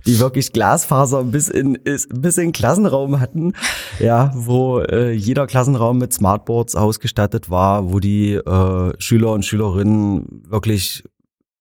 die 0.05 0.19
wirklich 0.19 0.53
Glasfaser 0.53 1.23
bis 1.23 1.49
in 1.49 1.77
bis 2.09 2.37
in 2.37 2.51
Klassenraum 2.53 3.19
hatten, 3.19 3.53
ja, 3.99 4.31
wo 4.33 4.79
äh, 4.79 5.11
jeder 5.11 5.45
Klassenraum 5.47 5.97
mit 5.97 6.13
Smartboards 6.13 6.75
ausgestattet 6.75 7.49
war, 7.49 7.91
wo 7.91 7.99
die 7.99 8.33
äh, 8.33 8.93
Schüler 8.99 9.33
und 9.33 9.45
Schülerinnen 9.45 10.43
wirklich 10.47 11.03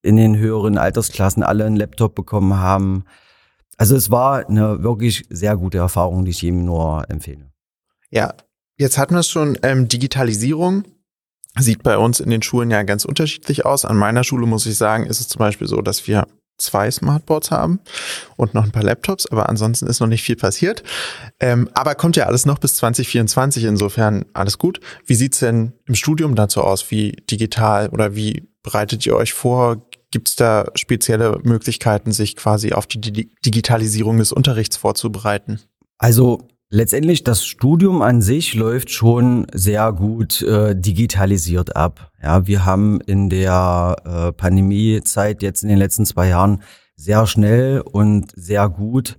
in 0.02 0.16
den 0.16 0.36
höheren 0.36 0.78
Altersklassen 0.78 1.42
alle 1.42 1.64
einen 1.64 1.76
Laptop 1.76 2.14
bekommen 2.14 2.56
haben. 2.56 3.04
Also 3.76 3.96
es 3.96 4.10
war 4.10 4.48
eine 4.48 4.82
wirklich 4.82 5.24
sehr 5.30 5.56
gute 5.56 5.78
Erfahrung, 5.78 6.24
die 6.24 6.30
ich 6.32 6.42
ihm 6.42 6.64
nur 6.64 7.04
empfehle. 7.08 7.50
Ja, 8.10 8.34
jetzt 8.76 8.98
hatten 8.98 9.14
wir 9.14 9.20
es 9.20 9.30
schon, 9.30 9.58
ähm, 9.62 9.88
Digitalisierung 9.88 10.84
sieht 11.58 11.82
bei 11.82 11.98
uns 11.98 12.20
in 12.20 12.30
den 12.30 12.42
Schulen 12.42 12.70
ja 12.70 12.82
ganz 12.82 13.04
unterschiedlich 13.04 13.66
aus. 13.66 13.84
An 13.84 13.96
meiner 13.96 14.24
Schule 14.24 14.46
muss 14.46 14.66
ich 14.66 14.76
sagen, 14.76 15.06
ist 15.06 15.20
es 15.20 15.28
zum 15.28 15.38
Beispiel 15.38 15.68
so, 15.68 15.82
dass 15.82 16.06
wir 16.06 16.26
zwei 16.58 16.90
Smartboards 16.90 17.50
haben 17.50 17.80
und 18.36 18.54
noch 18.54 18.64
ein 18.64 18.70
paar 18.70 18.84
Laptops, 18.84 19.26
aber 19.26 19.48
ansonsten 19.48 19.86
ist 19.86 20.00
noch 20.00 20.06
nicht 20.06 20.22
viel 20.22 20.36
passiert. 20.36 20.82
Ähm, 21.40 21.68
aber 21.74 21.94
kommt 21.94 22.16
ja 22.16 22.26
alles 22.26 22.46
noch 22.46 22.58
bis 22.58 22.76
2024, 22.76 23.64
insofern 23.64 24.24
alles 24.32 24.58
gut. 24.58 24.80
Wie 25.04 25.14
sieht's 25.14 25.40
denn 25.40 25.72
im 25.86 25.94
Studium 25.94 26.34
dazu 26.34 26.62
aus? 26.62 26.90
Wie 26.90 27.12
digital 27.30 27.88
oder 27.88 28.14
wie 28.14 28.48
bereitet 28.62 29.04
ihr 29.06 29.16
euch 29.16 29.32
vor? 29.32 29.88
Gibt 30.12 30.28
es 30.28 30.36
da 30.36 30.66
spezielle 30.74 31.40
Möglichkeiten, 31.42 32.12
sich 32.12 32.36
quasi 32.36 32.72
auf 32.72 32.86
die 32.86 33.00
Digitalisierung 33.00 34.18
des 34.18 34.32
Unterrichts 34.32 34.76
vorzubereiten? 34.76 35.60
Also 35.98 36.48
Letztendlich, 36.74 37.22
das 37.22 37.44
Studium 37.44 38.00
an 38.00 38.22
sich 38.22 38.54
läuft 38.54 38.90
schon 38.90 39.46
sehr 39.52 39.92
gut 39.92 40.40
äh, 40.40 40.74
digitalisiert 40.74 41.76
ab. 41.76 42.10
Ja, 42.22 42.46
wir 42.46 42.64
haben 42.64 43.02
in 43.02 43.28
der 43.28 43.96
äh, 44.06 44.32
Pandemiezeit 44.32 45.42
jetzt 45.42 45.62
in 45.62 45.68
den 45.68 45.76
letzten 45.76 46.06
zwei 46.06 46.28
Jahren 46.28 46.62
sehr 46.96 47.26
schnell 47.26 47.82
und 47.82 48.32
sehr 48.34 48.70
gut 48.70 49.18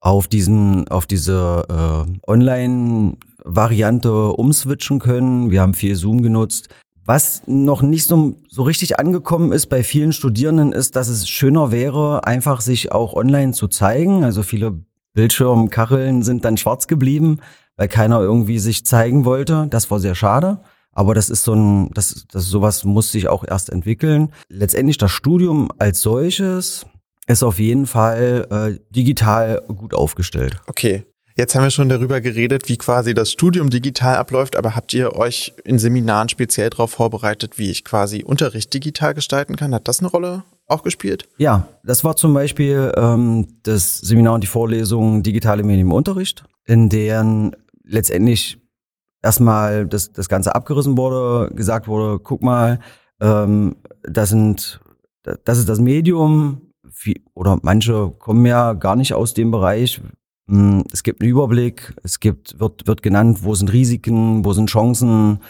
auf 0.00 0.26
diesen, 0.26 0.88
auf 0.88 1.06
diese 1.06 1.66
äh, 1.68 2.28
Online-Variante 2.28 4.32
umswitchen 4.32 4.98
können. 4.98 5.52
Wir 5.52 5.60
haben 5.60 5.74
viel 5.74 5.94
Zoom 5.94 6.20
genutzt. 6.20 6.68
Was 7.04 7.42
noch 7.46 7.80
nicht 7.80 8.08
so, 8.08 8.34
so 8.48 8.64
richtig 8.64 8.98
angekommen 8.98 9.52
ist 9.52 9.68
bei 9.68 9.84
vielen 9.84 10.12
Studierenden, 10.12 10.72
ist, 10.72 10.96
dass 10.96 11.06
es 11.06 11.28
schöner 11.28 11.70
wäre, 11.70 12.26
einfach 12.26 12.60
sich 12.60 12.90
auch 12.90 13.14
online 13.14 13.52
zu 13.52 13.68
zeigen. 13.68 14.24
Also 14.24 14.42
viele 14.42 14.82
Bildschirmkacheln 15.18 16.22
sind 16.22 16.44
dann 16.44 16.56
schwarz 16.56 16.86
geblieben, 16.86 17.40
weil 17.76 17.88
keiner 17.88 18.20
irgendwie 18.20 18.60
sich 18.60 18.86
zeigen 18.86 19.24
wollte. 19.24 19.66
Das 19.68 19.90
war 19.90 19.98
sehr 19.98 20.14
schade. 20.14 20.60
Aber 20.92 21.12
das 21.12 21.28
ist 21.28 21.42
so 21.42 21.54
ein, 21.54 21.90
das, 21.92 22.24
das 22.30 22.44
sowas 22.44 22.84
muss 22.84 23.10
sich 23.10 23.26
auch 23.26 23.44
erst 23.44 23.70
entwickeln. 23.70 24.32
Letztendlich 24.48 24.96
das 24.96 25.10
Studium 25.10 25.72
als 25.76 26.02
solches 26.02 26.86
ist 27.26 27.42
auf 27.42 27.58
jeden 27.58 27.86
Fall 27.86 28.46
äh, 28.48 28.94
digital 28.94 29.60
gut 29.66 29.92
aufgestellt. 29.92 30.60
Okay. 30.68 31.02
Jetzt 31.36 31.56
haben 31.56 31.64
wir 31.64 31.70
schon 31.72 31.88
darüber 31.88 32.20
geredet, 32.20 32.68
wie 32.68 32.76
quasi 32.76 33.12
das 33.12 33.32
Studium 33.32 33.70
digital 33.70 34.18
abläuft, 34.18 34.54
aber 34.54 34.76
habt 34.76 34.94
ihr 34.94 35.16
euch 35.16 35.52
in 35.64 35.80
Seminaren 35.80 36.28
speziell 36.28 36.70
darauf 36.70 36.92
vorbereitet, 36.92 37.58
wie 37.58 37.70
ich 37.70 37.84
quasi 37.84 38.22
Unterricht 38.22 38.72
digital 38.72 39.14
gestalten 39.14 39.56
kann? 39.56 39.74
Hat 39.74 39.88
das 39.88 39.98
eine 39.98 40.10
Rolle 40.10 40.44
auch 40.68 40.82
gespielt? 40.82 41.28
Ja, 41.38 41.68
das 41.82 42.04
war 42.04 42.16
zum 42.16 42.34
Beispiel 42.34 42.92
ähm, 42.96 43.48
das 43.62 43.98
Seminar 43.98 44.34
und 44.34 44.42
die 44.42 44.48
Vorlesung 44.48 45.22
Digitale 45.22 45.62
Medien 45.62 45.88
im 45.88 45.92
Unterricht, 45.92 46.44
in 46.64 46.88
deren 46.88 47.56
letztendlich 47.82 48.58
erstmal 49.22 49.86
das, 49.86 50.12
das 50.12 50.28
Ganze 50.28 50.54
abgerissen 50.54 50.96
wurde, 50.96 51.52
gesagt 51.54 51.88
wurde, 51.88 52.20
guck 52.20 52.42
mal, 52.42 52.78
ähm, 53.20 53.76
das 54.02 54.28
sind, 54.28 54.80
das 55.22 55.58
ist 55.58 55.68
das 55.68 55.80
Medium, 55.80 56.68
oder 57.34 57.58
manche 57.62 58.10
kommen 58.18 58.44
ja 58.46 58.72
gar 58.74 58.96
nicht 58.96 59.14
aus 59.14 59.34
dem 59.34 59.50
Bereich. 59.50 60.00
Hm, 60.48 60.84
es 60.92 61.02
gibt 61.02 61.20
einen 61.20 61.30
Überblick, 61.30 61.94
es 62.02 62.20
gibt, 62.20 62.58
wird, 62.58 62.86
wird 62.86 63.02
genannt, 63.02 63.40
wo 63.42 63.54
sind 63.54 63.72
Risiken, 63.72 64.44
wo 64.44 64.52
sind 64.52 64.70
Chancen, 64.70 65.40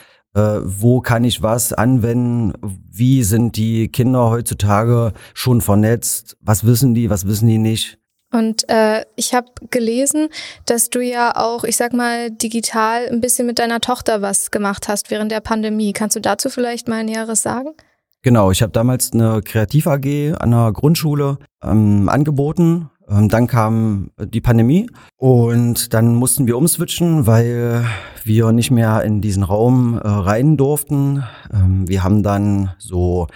wo 0.65 1.01
kann 1.01 1.25
ich 1.25 1.43
was 1.43 1.73
anwenden, 1.73 2.53
wie 2.91 3.23
sind 3.23 3.57
die 3.57 3.89
Kinder 3.89 4.31
heutzutage 4.31 5.13
schon 5.35 5.61
vernetzt, 5.61 6.37
was 6.41 6.65
wissen 6.65 6.95
die, 6.95 7.11
was 7.11 7.27
wissen 7.27 7.49
die 7.49 7.59
nicht. 7.59 7.99
Und 8.31 8.69
äh, 8.69 9.05
ich 9.17 9.33
habe 9.33 9.49
gelesen, 9.71 10.29
dass 10.67 10.91
du 10.91 11.01
ja 11.01 11.35
auch, 11.35 11.65
ich 11.65 11.77
sag 11.77 11.95
mal, 11.95 12.31
digital 12.31 13.09
ein 13.09 13.21
bisschen 13.21 13.47
mit 13.47 13.59
deiner 13.59 13.81
Tochter 13.81 14.21
was 14.21 14.51
gemacht 14.51 14.87
hast 14.89 15.11
während 15.11 15.33
der 15.33 15.41
Pandemie. 15.41 15.93
Kannst 15.95 16.17
du 16.17 16.21
dazu 16.21 16.51
vielleicht 16.51 16.89
mal 16.89 17.05
Näheres 17.05 17.43
sagen? 17.43 17.71
Genau, 18.23 18.51
ich 18.51 18.63
habe 18.63 18.73
damals 18.73 19.13
eine 19.13 19.41
Kreativ 19.43 19.87
AG 19.87 20.35
an 20.39 20.51
der 20.51 20.73
Grundschule 20.73 21.39
ähm, 21.63 22.09
angeboten. 22.09 22.91
Ähm, 23.09 23.29
dann 23.29 23.47
kam 23.47 24.11
die 24.19 24.41
Pandemie 24.41 24.91
und 25.17 25.95
dann 25.95 26.15
mussten 26.15 26.47
wir 26.47 26.57
umswitchen, 26.57 27.27
weil 27.27 27.85
wir 28.25 28.53
nicht 28.53 28.71
mehr 28.71 29.03
in 29.03 29.21
diesen 29.21 29.43
Raum 29.43 29.95
äh, 29.95 30.07
rein 30.07 30.57
durften. 30.57 31.25
Ähm, 31.53 31.89
wir 31.89 32.05
haben 32.05 32.23
dann 32.23 32.75
so 32.79 33.27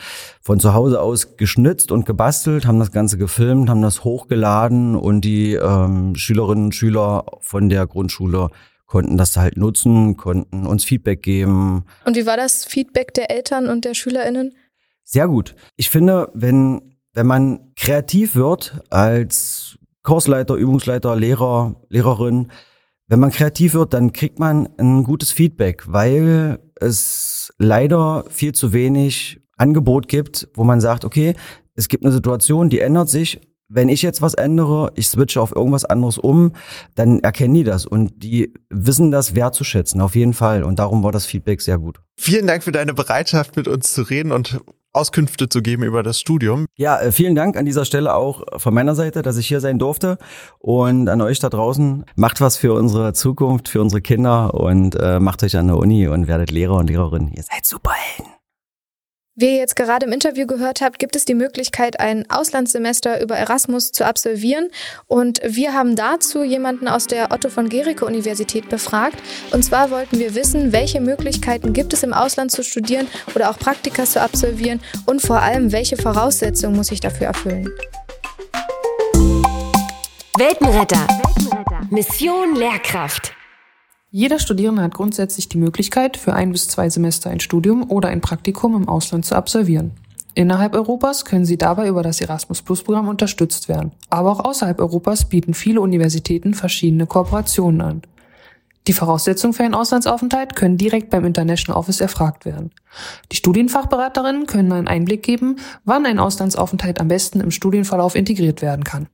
von 0.43 0.61
zu 0.61 0.75
Hause 0.75 1.01
aus 1.01 1.37
geschnitzt 1.37 1.91
und 1.91 2.07
gebastelt, 2.07 2.67
haben 2.67 2.79
das 2.79 2.93
Ganze 2.93 3.17
gefilmt, 3.19 3.71
haben 3.71 3.83
das 3.83 4.05
hochgeladen 4.05 4.95
und 4.97 5.23
die 5.23 5.55
ähm, 5.55 6.15
Schülerinnen 6.15 6.67
und 6.67 6.75
Schüler 6.75 7.25
von 7.41 7.69
der 7.69 7.87
Grundschule 7.87 8.51
konnten 8.87 9.17
das 9.17 9.39
halt 9.39 9.57
nutzen, 9.57 10.19
konnten 10.19 10.67
uns 10.67 10.85
Feedback 10.85 11.23
geben. 11.23 11.87
Und 12.05 12.15
wie 12.15 12.27
war 12.27 12.37
das 12.37 12.67
Feedback 12.67 13.15
der 13.15 13.31
Eltern 13.31 13.69
und 13.69 13.87
der 13.87 13.95
SchülerInnen? 13.95 14.53
Sehr 15.03 15.29
gut. 15.29 15.55
Ich 15.77 15.89
finde, 15.89 16.31
wenn, 16.35 16.92
wenn 17.15 17.27
man 17.27 17.73
kreativ 17.77 18.35
wird 18.37 18.81
als 18.91 19.79
Kursleiter, 20.03 20.55
Übungsleiter, 20.55 21.15
Lehrer, 21.17 21.77
Lehrerin, 21.89 22.51
wenn 23.09 23.21
man 23.21 23.31
kreativ 23.31 23.75
wird, 23.75 23.93
dann 23.93 24.13
kriegt 24.13 24.39
man 24.39 24.69
ein 24.79 25.05
gutes 25.05 25.33
Feedback, 25.33 25.85
weil 25.87 26.59
es 26.81 27.53
leider 27.59 28.25
viel 28.31 28.53
zu 28.53 28.73
wenig 28.73 29.41
Angebot 29.57 30.09
gibt, 30.09 30.49
wo 30.55 30.65
man 30.65 30.81
sagt, 30.81 31.05
okay, 31.05 31.35
es 31.75 31.89
gibt 31.89 32.05
eine 32.05 32.13
Situation, 32.13 32.71
die 32.71 32.81
ändert 32.81 33.09
sich. 33.09 33.41
Wenn 33.69 33.89
ich 33.89 34.03
jetzt 34.03 34.21
was 34.21 34.35
ändere, 34.35 34.93
ich 34.97 35.09
switche 35.09 35.41
auf 35.41 35.55
irgendwas 35.55 35.85
anderes 35.87 36.19
um, 36.19 36.53
dann 36.95 37.21
erkennen 37.21 37.55
die 37.55 37.65
das 37.65 37.87
und 37.87 38.23
die 38.23 38.53
wissen 38.69 39.11
das 39.11 39.35
wertzuschätzen, 39.35 40.01
auf 40.01 40.15
jeden 40.15 40.35
Fall. 40.35 40.63
Und 40.63 40.79
darum 40.79 41.03
war 41.03 41.13
das 41.13 41.25
Feedback 41.25 41.63
sehr 41.63 41.79
gut. 41.79 42.01
Vielen 42.17 42.47
Dank 42.47 42.63
für 42.65 42.73
deine 42.73 42.93
Bereitschaft, 42.93 43.57
mit 43.57 43.69
uns 43.69 43.95
zu 43.95 44.03
reden 44.03 44.33
und 44.33 44.61
Auskünfte 44.93 45.49
zu 45.49 45.63
geben 45.63 45.83
über 45.83 46.03
das 46.03 46.21
Studium. 46.21 46.67
Ja, 46.77 47.01
äh, 47.01 47.13
vielen 47.13 47.35
Dank 47.35 47.57
an 47.57 47.65
dieser 47.65 47.85
Stelle 47.85 48.15
auch 48.15 48.43
von 48.57 48.75
meiner 48.75 48.95
Seite, 48.95 49.23
dass 49.23 49.37
ich 49.37 49.47
hier 49.47 49.61
sein 49.61 49.79
durfte. 49.79 50.19
Und 50.59 51.09
an 51.09 51.21
euch 51.21 51.39
da 51.39 51.49
draußen, 51.49 52.05
macht 52.17 52.41
was 52.41 52.57
für 52.57 52.75
unsere 52.75 53.13
Zukunft, 53.13 53.69
für 53.69 53.81
unsere 53.81 54.03
Kinder 54.03 54.55
und 54.55 54.95
äh, 54.97 55.21
macht 55.21 55.43
euch 55.43 55.57
an 55.57 55.69
der 55.69 55.77
Uni 55.77 56.09
und 56.09 56.27
werdet 56.27 56.51
Lehrer 56.51 56.77
und 56.77 56.89
Lehrerin. 56.89 57.29
Ihr 57.29 57.43
seid 57.43 57.65
super 57.67 57.93
Helden. 57.93 58.32
Wie 59.35 59.47
ihr 59.47 59.57
jetzt 59.57 59.77
gerade 59.77 60.05
im 60.05 60.13
Interview 60.13 60.47
gehört 60.47 60.83
habt, 60.83 60.99
gibt 60.99 61.17
es 61.17 61.25
die 61.25 61.35
Möglichkeit, 61.35 61.99
ein 61.99 62.29
Auslandssemester 62.29 63.23
über 63.23 63.35
Erasmus 63.35 63.91
zu 63.91 64.05
absolvieren. 64.05 64.69
Und 65.07 65.41
wir 65.43 65.73
haben 65.73 65.97
dazu 65.97 66.45
jemanden 66.45 66.87
aus 66.87 67.07
der 67.07 67.33
Otto 67.33 67.49
von 67.49 67.71
Gericke 67.71 68.05
Universität 68.05 68.69
befragt. 68.69 69.17
Und 69.51 69.65
zwar 69.65 69.91
wollten 69.91 70.19
wir 70.19 70.35
wissen, 70.35 70.73
welche 70.73 71.01
Möglichkeiten 71.01 71.73
gibt 71.73 71.95
es 71.95 72.03
im 72.03 72.13
Ausland 72.13 72.53
zu 72.53 72.63
studieren 72.63 73.09
oder 73.35 73.49
auch 73.49 73.59
Praktika 73.59 74.05
zu 74.05 74.21
absolvieren 74.21 74.81
und 75.07 75.23
vor 75.23 75.41
allem, 75.41 75.73
welche 75.73 75.97
Voraussetzungen 75.97 76.77
muss 76.77 76.91
ich 76.91 77.01
dafür 77.01 77.29
erfüllen. 77.29 77.71
Weltenretter. 80.37 81.07
Mission 81.89 82.55
Lehrkraft. 82.55 83.33
Jeder 84.15 84.39
Studierende 84.39 84.83
hat 84.83 84.93
grundsätzlich 84.93 85.49
die 85.49 85.57
Möglichkeit, 85.57 86.19
für 86.19 86.35
ein 86.35 86.53
bis 86.53 86.69
zwei 86.69 86.91
Semester 86.91 87.31
ein 87.31 87.41
Studium 87.41 87.91
oder 87.91 88.11
ein 88.11 88.21
Praktikum 88.21 88.77
im 88.77 88.87
Ausland 88.87 89.25
zu 89.25 89.35
absolvieren. 89.35 89.93
Innerhalb 90.35 90.75
Europas 90.75 91.25
können 91.25 91.47
sie 91.47 91.57
dabei 91.57 91.89
über 91.89 92.03
das 92.03 92.21
Erasmus 92.21 92.61
Plus 92.61 92.83
Programm 92.83 93.09
unterstützt 93.09 93.71
werden. 93.71 93.93
Aber 94.11 94.33
auch 94.33 94.41
außerhalb 94.41 94.81
Europas 94.81 95.25
bieten 95.25 95.55
viele 95.55 95.81
Universitäten 95.81 96.53
verschiedene 96.53 97.07
Kooperationen 97.07 97.81
an. 97.81 98.03
Die 98.87 98.93
Voraussetzungen 98.93 99.55
für 99.55 99.65
einen 99.65 99.75
Auslandsaufenthalt 99.75 100.57
können 100.57 100.77
direkt 100.77 101.09
beim 101.09 101.25
International 101.25 101.81
Office 101.81 102.03
erfragt 102.03 102.45
werden. 102.45 102.71
Die 103.33 103.37
Studienfachberaterinnen 103.37 104.45
können 104.45 104.73
einen 104.73 104.89
Einblick 104.89 105.23
geben, 105.23 105.57
wann 105.87 106.05
ein 106.05 106.19
Auslandsaufenthalt 106.19 107.01
am 107.01 107.09
besten 107.09 107.41
im 107.41 107.51
Studienverlauf 107.51 108.15
integriert 108.15 108.61
werden 108.61 108.85
kann. 108.85 109.07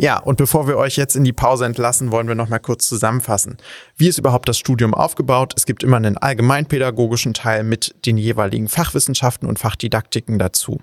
Ja, 0.00 0.18
und 0.18 0.36
bevor 0.36 0.68
wir 0.68 0.76
euch 0.76 0.96
jetzt 0.96 1.16
in 1.16 1.24
die 1.24 1.32
Pause 1.32 1.66
entlassen, 1.66 2.12
wollen 2.12 2.28
wir 2.28 2.36
noch 2.36 2.48
mal 2.48 2.60
kurz 2.60 2.86
zusammenfassen. 2.86 3.56
Wie 3.96 4.06
ist 4.06 4.18
überhaupt 4.18 4.48
das 4.48 4.56
Studium 4.56 4.94
aufgebaut? 4.94 5.54
Es 5.56 5.66
gibt 5.66 5.82
immer 5.82 5.96
einen 5.96 6.16
allgemeinpädagogischen 6.16 7.34
Teil 7.34 7.64
mit 7.64 7.94
den 8.06 8.16
jeweiligen 8.16 8.68
Fachwissenschaften 8.68 9.48
und 9.48 9.58
Fachdidaktiken 9.58 10.38
dazu. 10.38 10.80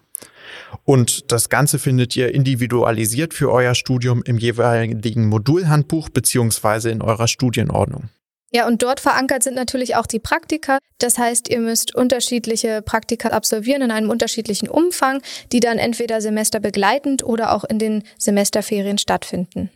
Und 0.84 1.32
das 1.32 1.47
Ganze 1.47 1.80
findet 1.80 2.15
ihr 2.17 2.36
individualisiert 2.36 3.34
für 3.34 3.51
euer 3.51 3.73
Studium 3.73 4.21
im 4.23 4.38
jeweiligen 4.38 5.28
Modulhandbuch 5.28 6.10
beziehungsweise 6.10 6.89
in 6.89 7.01
eurer 7.01 7.30
Studienordnung. 7.30 8.10
Ja, 8.55 8.65
und 8.67 8.81
dort 8.83 9.01
verankert 9.01 9.43
sind 9.43 9.55
natürlich 9.55 9.97
auch 9.97 10.05
die 10.05 10.19
Praktika. 10.19 10.77
Das 10.99 11.17
heißt, 11.17 11.49
ihr 11.49 11.59
müsst 11.59 11.93
unterschiedliche 11.93 12.81
Praktika 12.81 13.31
absolvieren 13.31 13.81
in 13.81 13.91
einem 13.91 14.09
unterschiedlichen 14.09 14.69
Umfang, 14.69 15.21
die 15.51 15.59
dann 15.59 15.77
entweder 15.77 16.21
semesterbegleitend 16.21 17.21
oder 17.21 17.53
auch 17.53 17.65
in 17.65 17.79
den 17.79 18.03
Semesterferien 18.17 18.97
stattfinden. 18.97 19.71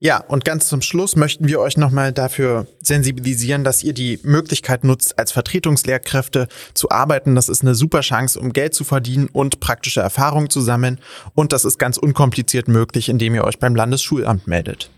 Ja, 0.00 0.18
und 0.24 0.44
ganz 0.44 0.66
zum 0.66 0.82
Schluss 0.82 1.14
möchten 1.14 1.46
wir 1.46 1.60
euch 1.60 1.76
nochmal 1.76 2.12
dafür 2.12 2.66
sensibilisieren, 2.82 3.62
dass 3.62 3.84
ihr 3.84 3.92
die 3.92 4.18
Möglichkeit 4.24 4.82
nutzt, 4.82 5.16
als 5.16 5.30
Vertretungslehrkräfte 5.30 6.48
zu 6.74 6.90
arbeiten. 6.90 7.36
Das 7.36 7.48
ist 7.48 7.62
eine 7.62 7.76
super 7.76 8.00
Chance, 8.00 8.40
um 8.40 8.52
Geld 8.52 8.74
zu 8.74 8.82
verdienen 8.82 9.28
und 9.32 9.60
praktische 9.60 10.00
Erfahrungen 10.00 10.50
zu 10.50 10.60
sammeln. 10.60 10.98
Und 11.36 11.52
das 11.52 11.64
ist 11.64 11.78
ganz 11.78 11.96
unkompliziert 11.96 12.66
möglich, 12.66 13.08
indem 13.08 13.36
ihr 13.36 13.44
euch 13.44 13.60
beim 13.60 13.76
Landesschulamt 13.76 14.48
meldet. 14.48 14.90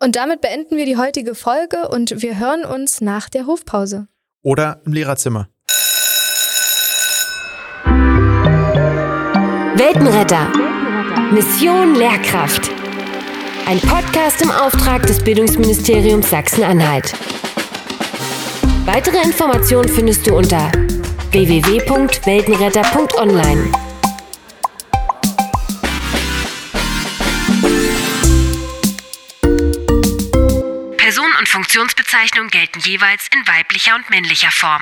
Und 0.00 0.14
damit 0.14 0.40
beenden 0.40 0.76
wir 0.76 0.86
die 0.86 0.96
heutige 0.96 1.34
Folge 1.34 1.88
und 1.88 2.22
wir 2.22 2.38
hören 2.38 2.64
uns 2.64 3.00
nach 3.00 3.28
der 3.28 3.46
Hofpause. 3.46 4.06
Oder 4.42 4.80
im 4.84 4.92
Lehrerzimmer. 4.92 5.48
Weltenretter. 9.74 10.52
Mission 11.32 11.96
Lehrkraft. 11.96 12.70
Ein 13.66 13.80
Podcast 13.80 14.40
im 14.40 14.52
Auftrag 14.52 15.04
des 15.06 15.20
Bildungsministeriums 15.22 16.30
Sachsen-Anhalt. 16.30 17.12
Weitere 18.86 19.20
Informationen 19.22 19.88
findest 19.88 20.26
du 20.26 20.36
unter 20.36 20.72
www.weltenretter.online. 21.32 23.87
Funktionsbezeichnung 31.58 32.50
gelten 32.50 32.78
jeweils 32.78 33.26
in 33.34 33.44
weiblicher 33.48 33.96
und 33.96 34.08
männlicher 34.10 34.52
Form. 34.52 34.80